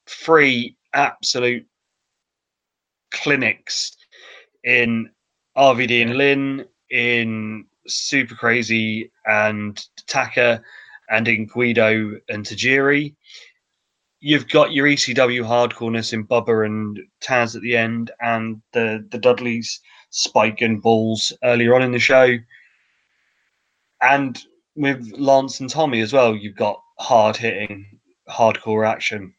[0.07, 1.67] three absolute
[3.11, 3.97] clinics
[4.65, 5.11] in
[5.57, 10.63] RVD and Lynn, in Super Crazy and Taka,
[11.11, 13.15] and in Guido and Tajiri.
[14.27, 19.19] You've got your ECW hardcoreness in Bubba and Taz at the end, and the the
[19.19, 19.79] Dudleys,
[20.09, 22.39] Spike and Balls earlier on in the show,
[24.01, 24.43] and
[24.77, 26.35] with Lance and Tommy as well.
[26.35, 29.35] You've got hard hitting, hardcore action.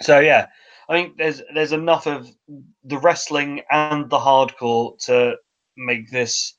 [0.00, 0.46] So yeah,
[0.88, 2.30] I think there's there's enough of
[2.84, 5.36] the wrestling and the hardcore to
[5.76, 6.54] make this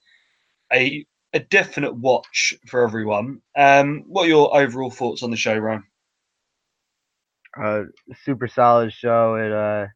[0.73, 3.41] a a definite watch for everyone.
[3.55, 5.85] Um, what are your overall thoughts on the show, Ryan?
[7.61, 7.83] Uh,
[8.23, 9.35] super solid show.
[9.35, 9.87] It uh,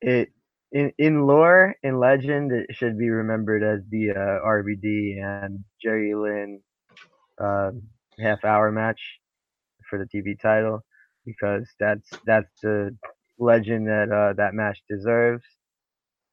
[0.00, 0.28] it
[0.72, 6.14] in in lore in legend it should be remembered as the uh, RVD and Jerry
[6.14, 6.60] Lynn
[7.40, 7.70] uh,
[8.20, 9.00] half hour match
[9.88, 10.80] for the TV title
[11.26, 12.96] because that's that's the
[13.38, 15.44] legend that uh, that match deserves.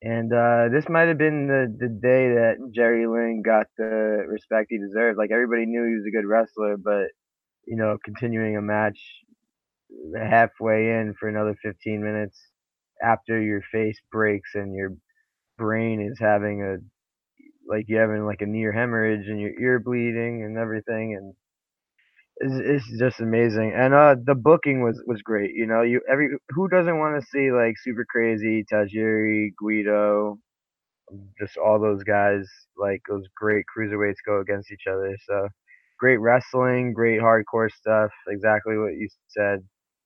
[0.04, 4.68] And uh, this might have been the, the day that Jerry Lynn got the respect
[4.70, 5.18] he deserved.
[5.18, 7.10] Like everybody knew he was a good wrestler, but
[7.68, 9.00] you know, continuing a match
[10.18, 12.40] halfway in for another 15 minutes
[13.04, 14.92] after your face breaks and your
[15.58, 16.78] brain is having a
[17.68, 21.34] like you having like a near hemorrhage and your ear bleeding and everything and
[22.38, 26.30] it's, it's just amazing and uh the booking was was great you know you every
[26.50, 30.38] who doesn't want to see like super crazy Tajiri Guido
[31.40, 32.46] just all those guys
[32.78, 35.48] like those great cruiserweights go against each other so
[36.00, 38.12] great wrestling, great hardcore stuff.
[38.28, 39.60] Exactly what you said.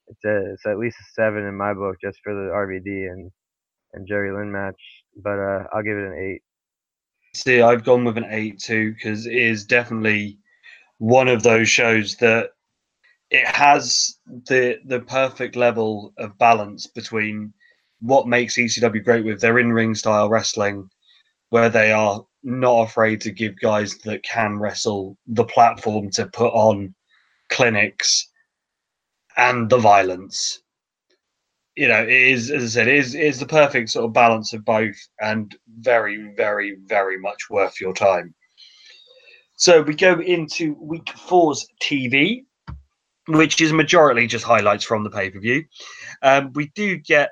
[0.07, 3.31] It's a, it's at least a seven in my book just for the RVD and
[3.93, 4.79] and Jerry Lynn match.
[5.23, 6.41] But uh, I'll give it an eight.
[7.33, 10.37] See, I've gone with an eight too because it is definitely
[10.99, 12.51] one of those shows that
[13.31, 14.17] it has
[14.47, 17.53] the the perfect level of balance between
[18.01, 20.89] what makes ECW great with their in ring style wrestling,
[21.49, 26.53] where they are not afraid to give guys that can wrestle the platform to put
[26.53, 26.93] on
[27.49, 28.27] clinics
[29.37, 30.61] and the violence.
[31.75, 34.53] You know, it is, as I said, it is, is the perfect sort of balance
[34.53, 38.33] of both and very, very, very much worth your time.
[39.57, 42.45] So we go into week four's TV,
[43.27, 45.65] which is majority just highlights from the pay per view.
[46.21, 47.31] Um, we do get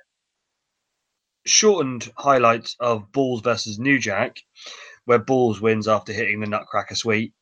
[1.46, 4.38] shortened highlights of Balls versus New Jack,
[5.06, 7.34] where Balls wins after hitting the Nutcracker Suite.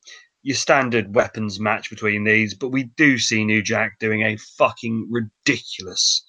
[0.44, 5.08] Your standard weapons match between these, but we do see New Jack doing a fucking
[5.12, 6.24] ridiculous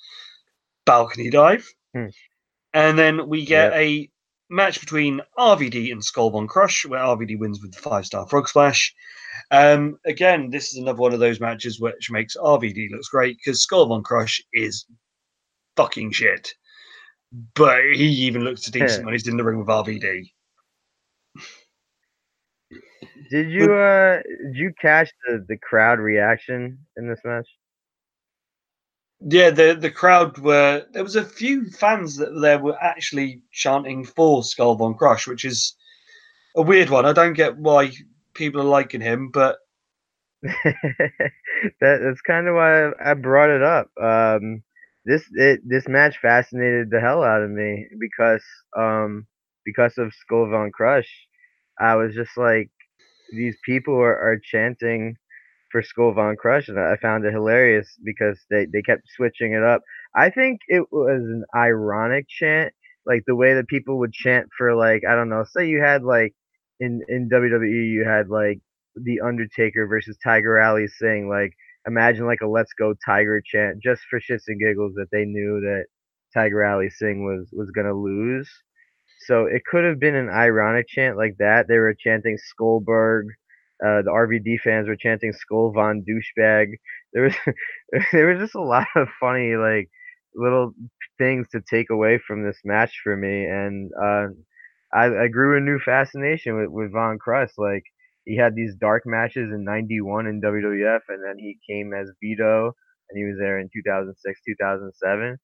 [0.84, 1.66] balcony dive.
[1.94, 2.06] Hmm.
[2.74, 3.80] And then we get Yep.
[3.80, 4.10] a
[4.50, 8.48] match between RVD and Skull Von Krush, where RVD wins with the five star frog
[8.48, 8.94] splash.
[9.50, 13.62] Um, again, this is another one of those matches which makes RVD looks great because
[13.62, 14.84] Skull Von Krush is
[15.76, 16.54] fucking shit.
[17.54, 20.30] But he even looks decent when he's in the ring with RVD.
[23.30, 27.48] Did you uh did you catch the the crowd reaction in this match?
[29.20, 34.04] Yeah, the the crowd were there was a few fans that there were actually chanting
[34.04, 35.76] for Skull Von Krush, which is
[36.56, 37.06] a weird one.
[37.06, 37.92] I don't get why
[38.34, 39.58] people are liking him, but
[40.42, 41.30] that
[41.80, 43.90] that's kind of why I, I brought it up.
[44.00, 44.62] Um,
[45.04, 48.44] this it this match fascinated the hell out of me because
[48.76, 49.26] um
[49.64, 51.08] because of Skull Von Krush,
[51.78, 52.70] I was just like
[53.32, 55.16] these people are, are chanting
[55.70, 59.62] for Skull Von Krush, and I found it hilarious because they they kept switching it
[59.64, 59.82] up.
[60.14, 62.74] I think it was an ironic chant,
[63.06, 66.04] like the way that people would chant for like I don't know, say you had
[66.04, 66.34] like
[66.80, 68.60] in in WWE you had like
[68.96, 71.52] the Undertaker versus Tiger Ali saying like
[71.86, 75.60] imagine like a Let's Go Tiger chant just for shits and giggles that they knew
[75.60, 75.86] that
[76.34, 78.50] Tiger Ali Singh was was gonna lose.
[79.26, 81.66] So it could have been an ironic chant like that.
[81.68, 83.24] They were chanting Skullberg.
[83.84, 86.68] Uh, the RVD fans were chanting Skull Von Douchebag.
[87.12, 87.34] There was
[88.12, 89.90] there was just a lot of funny like
[90.34, 90.72] little
[91.18, 94.26] things to take away from this match for me, and uh,
[94.94, 97.52] I, I grew a new fascination with, with Von Krush.
[97.58, 97.84] Like
[98.24, 102.72] he had these dark matches in '91 in WWF, and then he came as Vito,
[103.10, 105.38] and he was there in 2006, 2007.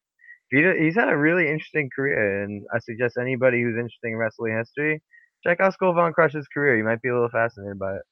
[0.52, 4.56] Vito, he's had a really interesting career, and I suggest anybody who's interested in wrestling
[4.56, 5.02] history
[5.44, 6.76] check out Skull Von Krush's career.
[6.76, 8.02] You might be a little fascinated by it.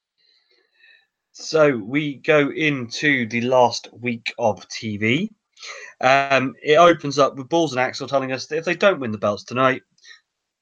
[1.33, 5.29] So we go into the last week of TV.
[6.01, 9.13] Um, it opens up with Balls and Axl telling us that if they don't win
[9.13, 9.83] the belts tonight,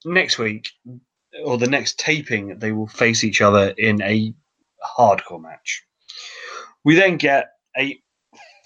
[0.03, 0.67] next week
[1.43, 4.33] or the next taping, they will face each other in a
[4.97, 5.83] hardcore match.
[6.83, 7.97] We then get a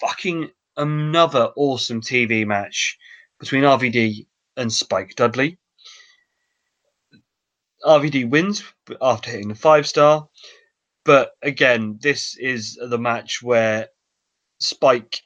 [0.00, 0.50] fucking
[0.80, 2.98] another awesome TV match
[3.38, 4.26] between RVD
[4.56, 5.58] and Spike Dudley.
[7.84, 8.62] RVD wins
[9.00, 10.28] after hitting the five star.
[11.04, 13.88] But again, this is the match where
[14.58, 15.20] Spike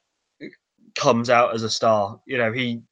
[0.95, 2.21] comes out as a star.
[2.27, 2.83] You know, he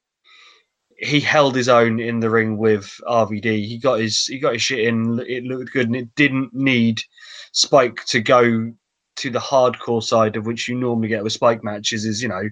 [0.99, 3.67] he held his own in the ring with RVD.
[3.67, 5.21] He got his he got his shit in.
[5.27, 7.03] It looked good, and it didn't need
[7.53, 8.73] Spike to go
[9.23, 12.05] to the hardcore side of which you normally get with Spike matches.
[12.05, 12.49] Is you know,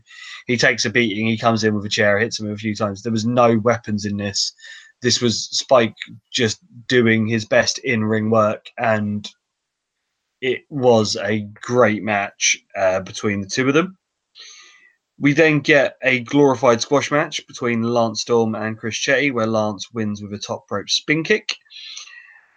[0.46, 3.02] he takes a beating, he comes in with a chair, hits him a few times.
[3.02, 4.52] There was no weapons in this.
[5.02, 5.96] This was Spike
[6.32, 9.28] just doing his best in ring work, and
[10.40, 13.98] it was a great match uh, between the two of them.
[15.18, 19.90] We then get a glorified squash match between Lance Storm and Chris Chetti, where Lance
[19.92, 21.54] wins with a top rope spin kick.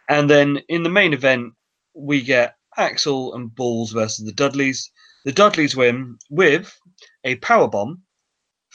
[0.07, 1.53] And then in the main event,
[1.93, 4.91] we get Axl and Balls versus the Dudleys.
[5.25, 6.75] The Dudleys win with
[7.23, 8.03] a power bomb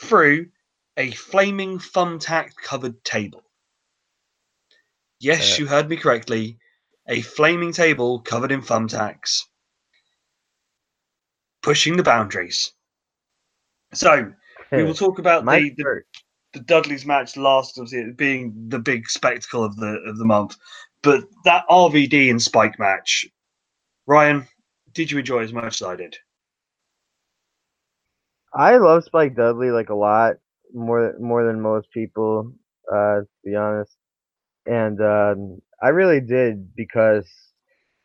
[0.01, 0.47] through
[0.97, 3.43] a flaming thumbtack covered table.
[5.21, 6.59] Yes, Uh, you heard me correctly.
[7.09, 9.41] A flaming table covered in thumbtacks,
[11.63, 12.73] pushing the boundaries.
[13.95, 14.33] So
[14.71, 16.03] we will talk about the, the
[16.53, 20.57] the Dudley's match last, obviously being the big spectacle of the of the month.
[21.03, 23.27] But that RVD and Spike match,
[24.09, 24.49] Ryan,
[24.93, 26.19] did you enjoy as much as I did?
[28.55, 30.37] I love Spike Dudley like a lot
[30.75, 32.53] more more than most people,
[32.93, 33.97] uh, to be honest.
[34.67, 37.29] And um, I really did because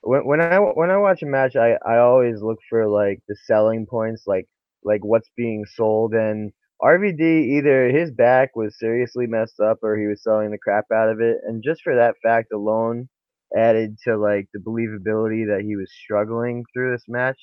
[0.01, 3.35] when when I when I watch a match, I I always look for like the
[3.45, 4.47] selling points, like
[4.83, 6.13] like what's being sold.
[6.13, 6.51] And
[6.81, 7.21] RVD
[7.57, 11.21] either his back was seriously messed up or he was selling the crap out of
[11.21, 11.37] it.
[11.45, 13.09] And just for that fact alone,
[13.57, 17.39] added to like the believability that he was struggling through this match,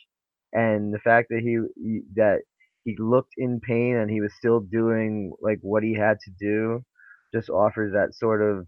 [0.53, 2.41] and the fact that he, that
[2.85, 6.85] he looked in pain and he was still doing like what he had to do,
[7.35, 8.67] just offers that sort of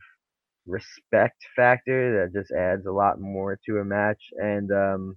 [0.67, 4.23] respect factor that just adds a lot more to a match.
[4.37, 5.17] And um,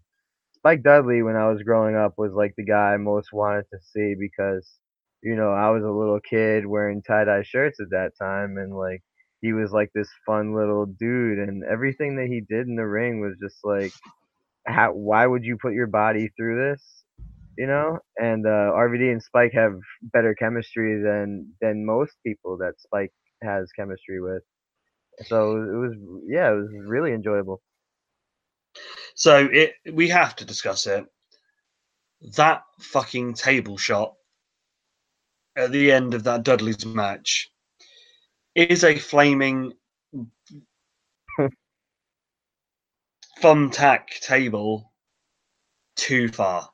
[0.55, 3.79] Spike Dudley, when I was growing up, was like the guy I most wanted to
[3.93, 4.69] see because,
[5.23, 8.75] you know, I was a little kid wearing tie dye shirts at that time, and
[8.75, 9.03] like
[9.45, 13.21] he was like this fun little dude, and everything that he did in the ring
[13.21, 13.91] was just like,
[14.65, 14.91] how?
[14.93, 16.81] Why would you put your body through this?
[17.57, 22.73] You know, and uh, RVD and Spike have better chemistry than than most people that
[22.79, 23.13] Spike
[23.43, 24.41] has chemistry with.
[25.27, 25.93] So it was,
[26.27, 27.61] yeah, it was really enjoyable.
[29.15, 31.05] So it we have to discuss it.
[32.35, 34.15] That fucking table shot
[35.55, 37.49] at the end of that Dudley's match
[38.55, 39.73] is a flaming
[43.41, 44.91] thumbtack table
[45.97, 46.69] too far.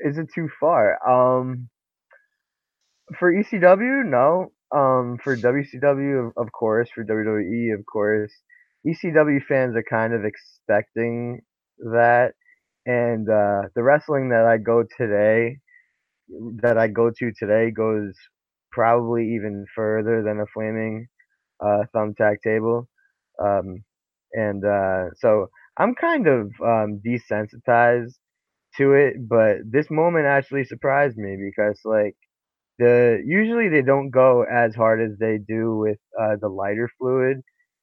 [0.00, 0.98] Is it too far?
[1.08, 1.68] Um,
[3.18, 4.52] for ECW, no.
[4.74, 6.88] Um, for WCW, of, course.
[6.94, 8.32] For WWE, of course.
[8.86, 11.40] ECW fans are kind of expecting
[11.78, 12.32] that,
[12.84, 15.58] and uh, the wrestling that I go today,
[16.62, 18.14] that I go to today, goes
[18.76, 21.08] probably even further than a flaming
[21.64, 22.88] uh, thumbtack table,
[23.42, 23.84] um,
[24.34, 25.48] and uh, so
[25.78, 28.14] I'm kind of um, desensitized
[28.78, 29.28] to it.
[29.28, 32.16] But this moment actually surprised me because like
[32.78, 37.38] the usually they don't go as hard as they do with uh, the lighter fluid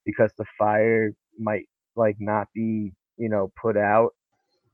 [0.05, 1.65] because the fire might
[1.97, 4.11] like not be you know put out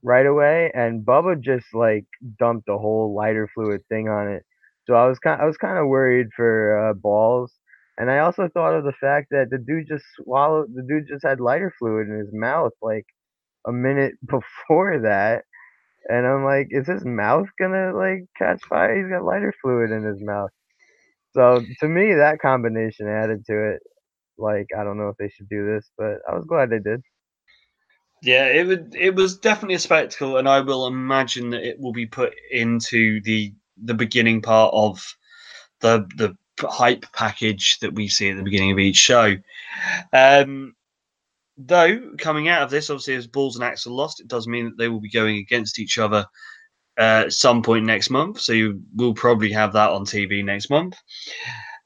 [0.02, 2.06] right away and Bubba just like
[2.38, 4.44] dumped a whole lighter fluid thing on it
[4.90, 7.54] so I was kind I was kind of worried for uh, balls
[7.98, 11.24] and I also thought of the fact that the dude just swallowed the dude just
[11.24, 13.06] had lighter fluid in his mouth like
[13.66, 15.44] a minute before that
[16.08, 18.96] and I'm like, is his mouth gonna like catch fire?
[18.96, 20.50] He's got lighter fluid in his mouth.
[21.32, 23.82] So to me, that combination added to it.
[24.38, 27.02] Like, I don't know if they should do this, but I was glad they did.
[28.22, 28.94] Yeah, it would.
[28.94, 33.20] It was definitely a spectacle, and I will imagine that it will be put into
[33.22, 33.54] the
[33.84, 35.16] the beginning part of
[35.80, 36.36] the the
[36.68, 39.36] hype package that we see at the beginning of each show.
[40.12, 40.74] Um,
[41.56, 44.78] though coming out of this, obviously, as Balls and Axl lost, it does mean that
[44.78, 46.26] they will be going against each other
[46.98, 48.40] uh, at some point next month.
[48.40, 50.96] So you will probably have that on TV next month.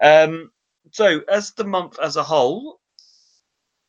[0.00, 0.50] Um,
[0.90, 2.80] so as the month as a whole,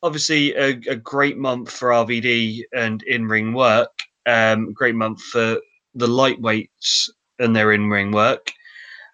[0.02, 3.90] obviously a, a great month for RVD and in-ring work.
[4.26, 5.60] Um, great month for
[5.94, 7.08] the lightweights
[7.38, 8.52] and their in-ring work.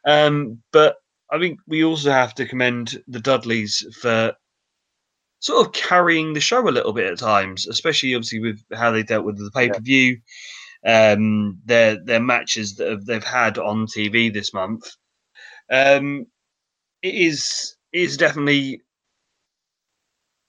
[0.06, 0.96] Um, but
[1.30, 4.34] I think we also have to commend the Dudleys for
[5.40, 9.02] sort of carrying the show a little bit at times, especially obviously with how they
[9.02, 10.18] dealt with the pay per view,
[10.86, 14.90] um, their their matches that they've had on TV this month.
[15.70, 16.26] Um,
[17.02, 18.80] it is is definitely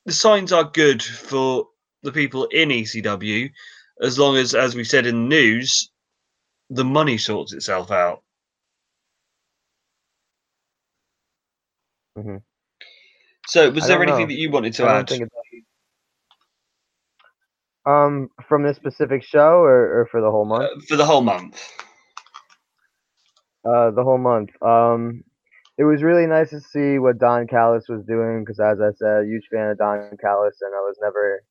[0.06, 1.68] the signs are good for
[2.04, 3.50] the people in ECW,
[4.02, 5.90] as long as, as we said in the news,
[6.74, 8.24] the money sorts itself out.
[12.18, 12.38] Mm-hmm.
[13.48, 14.28] So, was I there anything know.
[14.28, 15.12] that you wanted to add?
[17.86, 20.64] um from this specific show or, or for the whole month?
[20.64, 21.62] Uh, for the whole month.
[23.66, 24.50] Uh, the whole month.
[24.62, 25.24] Um,
[25.78, 29.24] it was really nice to see what Don Callis was doing because, as I said,
[29.24, 31.44] a huge fan of Don Callis, and I was never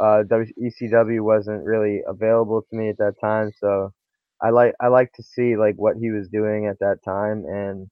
[0.00, 0.22] uh,
[0.60, 3.92] ECW wasn't really available to me at that time, so
[4.42, 7.88] I like I like to see like what he was doing at that time, and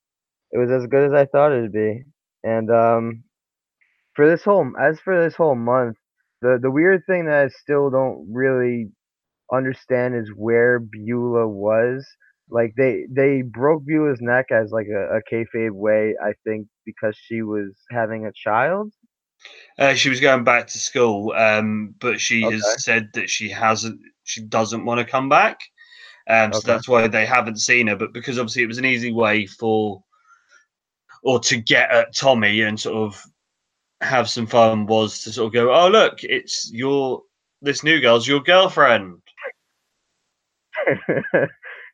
[0.52, 2.04] it was as good as I thought it'd be.
[2.44, 3.24] And um,
[4.14, 5.96] for this whole as for this whole month,
[6.42, 8.90] the the weird thing that I still don't really
[9.52, 12.06] understand is where Beulah was.
[12.50, 17.16] Like they they broke Beulah's neck as like a, a kayfabe way, I think, because
[17.16, 18.92] she was having a child.
[19.78, 22.50] Uh, she was going back to school, um, but she Okay.
[22.50, 25.60] has said that she hasn't, she doesn't want to come back.
[26.28, 27.96] Um, so that's why they haven't seen her.
[27.96, 30.02] But because obviously it was an easy way for,
[31.22, 33.22] or to get at Tommy and sort of
[34.00, 37.22] have some fun was to sort of go, oh look, it's your
[37.62, 39.20] this new girl's your girlfriend.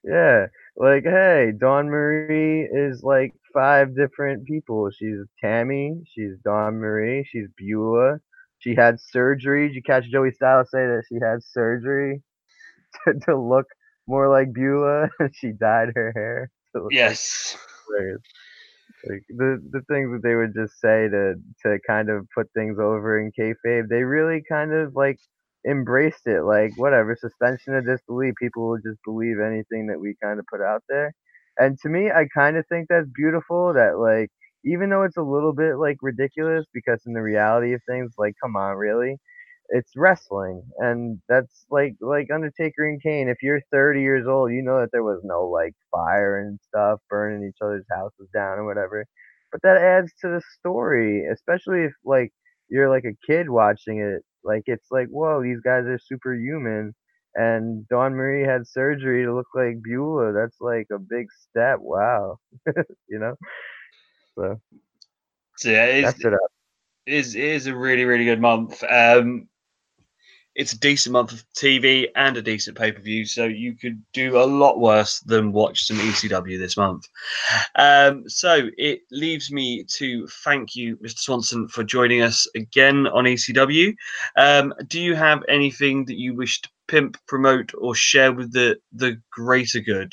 [0.05, 0.47] yeah,
[0.77, 4.91] like hey, Dawn Marie is like five different people.
[4.91, 8.19] She's Tammy, she's Dawn Marie, she's Beulah,
[8.59, 9.69] she had surgery.
[9.69, 12.23] Did you catch Joey Styles say that she had surgery
[13.05, 13.67] to, to look
[14.07, 15.11] more like Beulah?
[15.33, 16.51] she dyed her hair.
[16.75, 17.57] look Yes.
[19.09, 21.35] Like the the things that they would just say to
[21.65, 25.19] to kind of put things over in kayfabe, they really kind of like
[25.69, 26.43] embraced it.
[26.43, 28.35] Like whatever, suspension of disbelief.
[28.41, 31.13] People will just believe anything that we kind of put out there.
[31.59, 33.73] And to me, I kind of think that's beautiful.
[33.75, 34.31] That like
[34.65, 38.35] even though it's a little bit like ridiculous, because in the reality of things, like
[38.43, 39.17] come on, really,
[39.71, 44.63] it's wrestling and that's like like undertaker and kane if you're 30 years old you
[44.63, 48.65] know that there was no like fire and stuff burning each other's houses down or
[48.67, 49.07] whatever
[49.53, 52.33] but that adds to the story especially if like
[52.69, 56.95] you're like a kid watching it like it's like whoa these guys are superhuman
[57.35, 60.33] and Dawn Marie had surgery to look like Beulah.
[60.33, 61.79] That's like a big step.
[61.81, 62.39] Wow.
[63.09, 63.35] you know?
[64.35, 64.61] So
[65.57, 66.41] So yeah, it's, that's it up.
[67.07, 68.83] is is a really really good month.
[68.89, 69.49] Um,
[70.55, 74.03] it's a decent month of TV and a decent pay per view, so you could
[74.13, 77.09] do a lot worse than watch some ECW this month.
[77.77, 81.19] Um, so it leaves me to thank you, Mr.
[81.19, 83.95] Swanson, for joining us again on ECW.
[84.37, 88.79] Um, do you have anything that you wish to pimp, promote, or share with the
[88.93, 90.13] the greater good?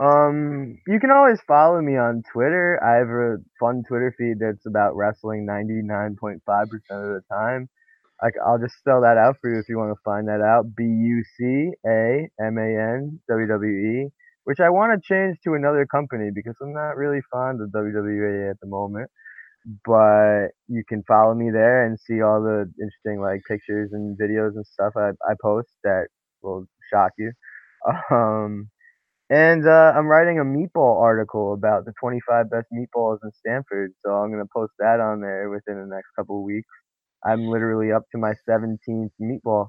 [0.00, 2.80] Um, you can always follow me on Twitter.
[2.82, 7.68] I have a fun Twitter feed that's about wrestling 99.5% of the time.
[8.20, 10.74] I, will just spell that out for you if you want to find that out.
[10.74, 14.08] B U C A M A N W W E,
[14.44, 18.50] which I want to change to another company because I'm not really fond of WWE
[18.50, 19.10] at the moment.
[19.84, 24.54] But you can follow me there and see all the interesting like pictures and videos
[24.56, 26.08] and stuff I, I post that
[26.42, 27.32] will shock you.
[28.10, 28.70] Um,
[29.30, 33.92] and uh, I'm writing a meatball article about the 25 best meatballs in Stanford.
[34.04, 36.68] So I'm going to post that on there within the next couple of weeks.
[37.24, 39.68] I'm literally up to my 17th meatball.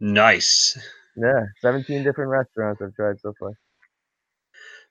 [0.00, 0.78] Nice.
[1.16, 3.52] Yeah, 17 different restaurants I've tried so far.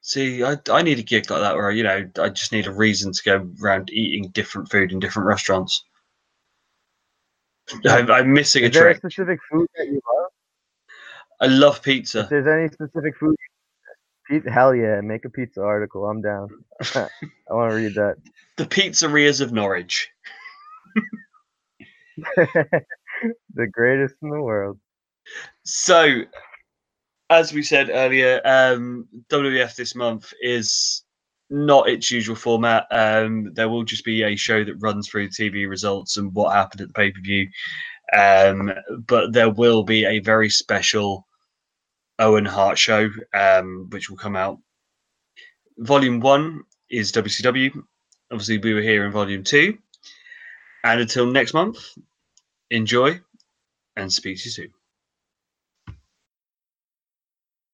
[0.01, 2.71] See, I, I need a gig like that where, you know, I just need a
[2.71, 5.83] reason to go around eating different food in different restaurants.
[7.87, 8.97] I'm, I'm missing a Is there a trick.
[8.97, 10.31] specific food that you love?
[11.41, 12.21] I love pizza.
[12.21, 13.35] If there's any specific food,
[14.27, 16.05] pizza, hell yeah, make a pizza article.
[16.07, 16.49] I'm down.
[16.95, 17.07] I
[17.49, 18.15] want to read that.
[18.57, 20.09] The pizzerias of Norwich.
[22.35, 24.79] the greatest in the world.
[25.63, 26.21] So,
[27.29, 31.03] as we said earlier, um, WWF this month is
[31.49, 32.85] not its usual format.
[32.91, 36.81] Um, there will just be a show that runs through TV results and what happened
[36.81, 37.47] at the pay per view.
[38.11, 38.71] Um,
[39.07, 41.25] but there will be a very special
[42.19, 44.59] Owen Hart show, um, which will come out.
[45.77, 47.83] Volume one is WCW.
[48.31, 49.77] Obviously, we were here in volume two.
[50.83, 51.77] And until next month,
[52.69, 53.21] enjoy
[53.95, 54.73] and speak to you soon.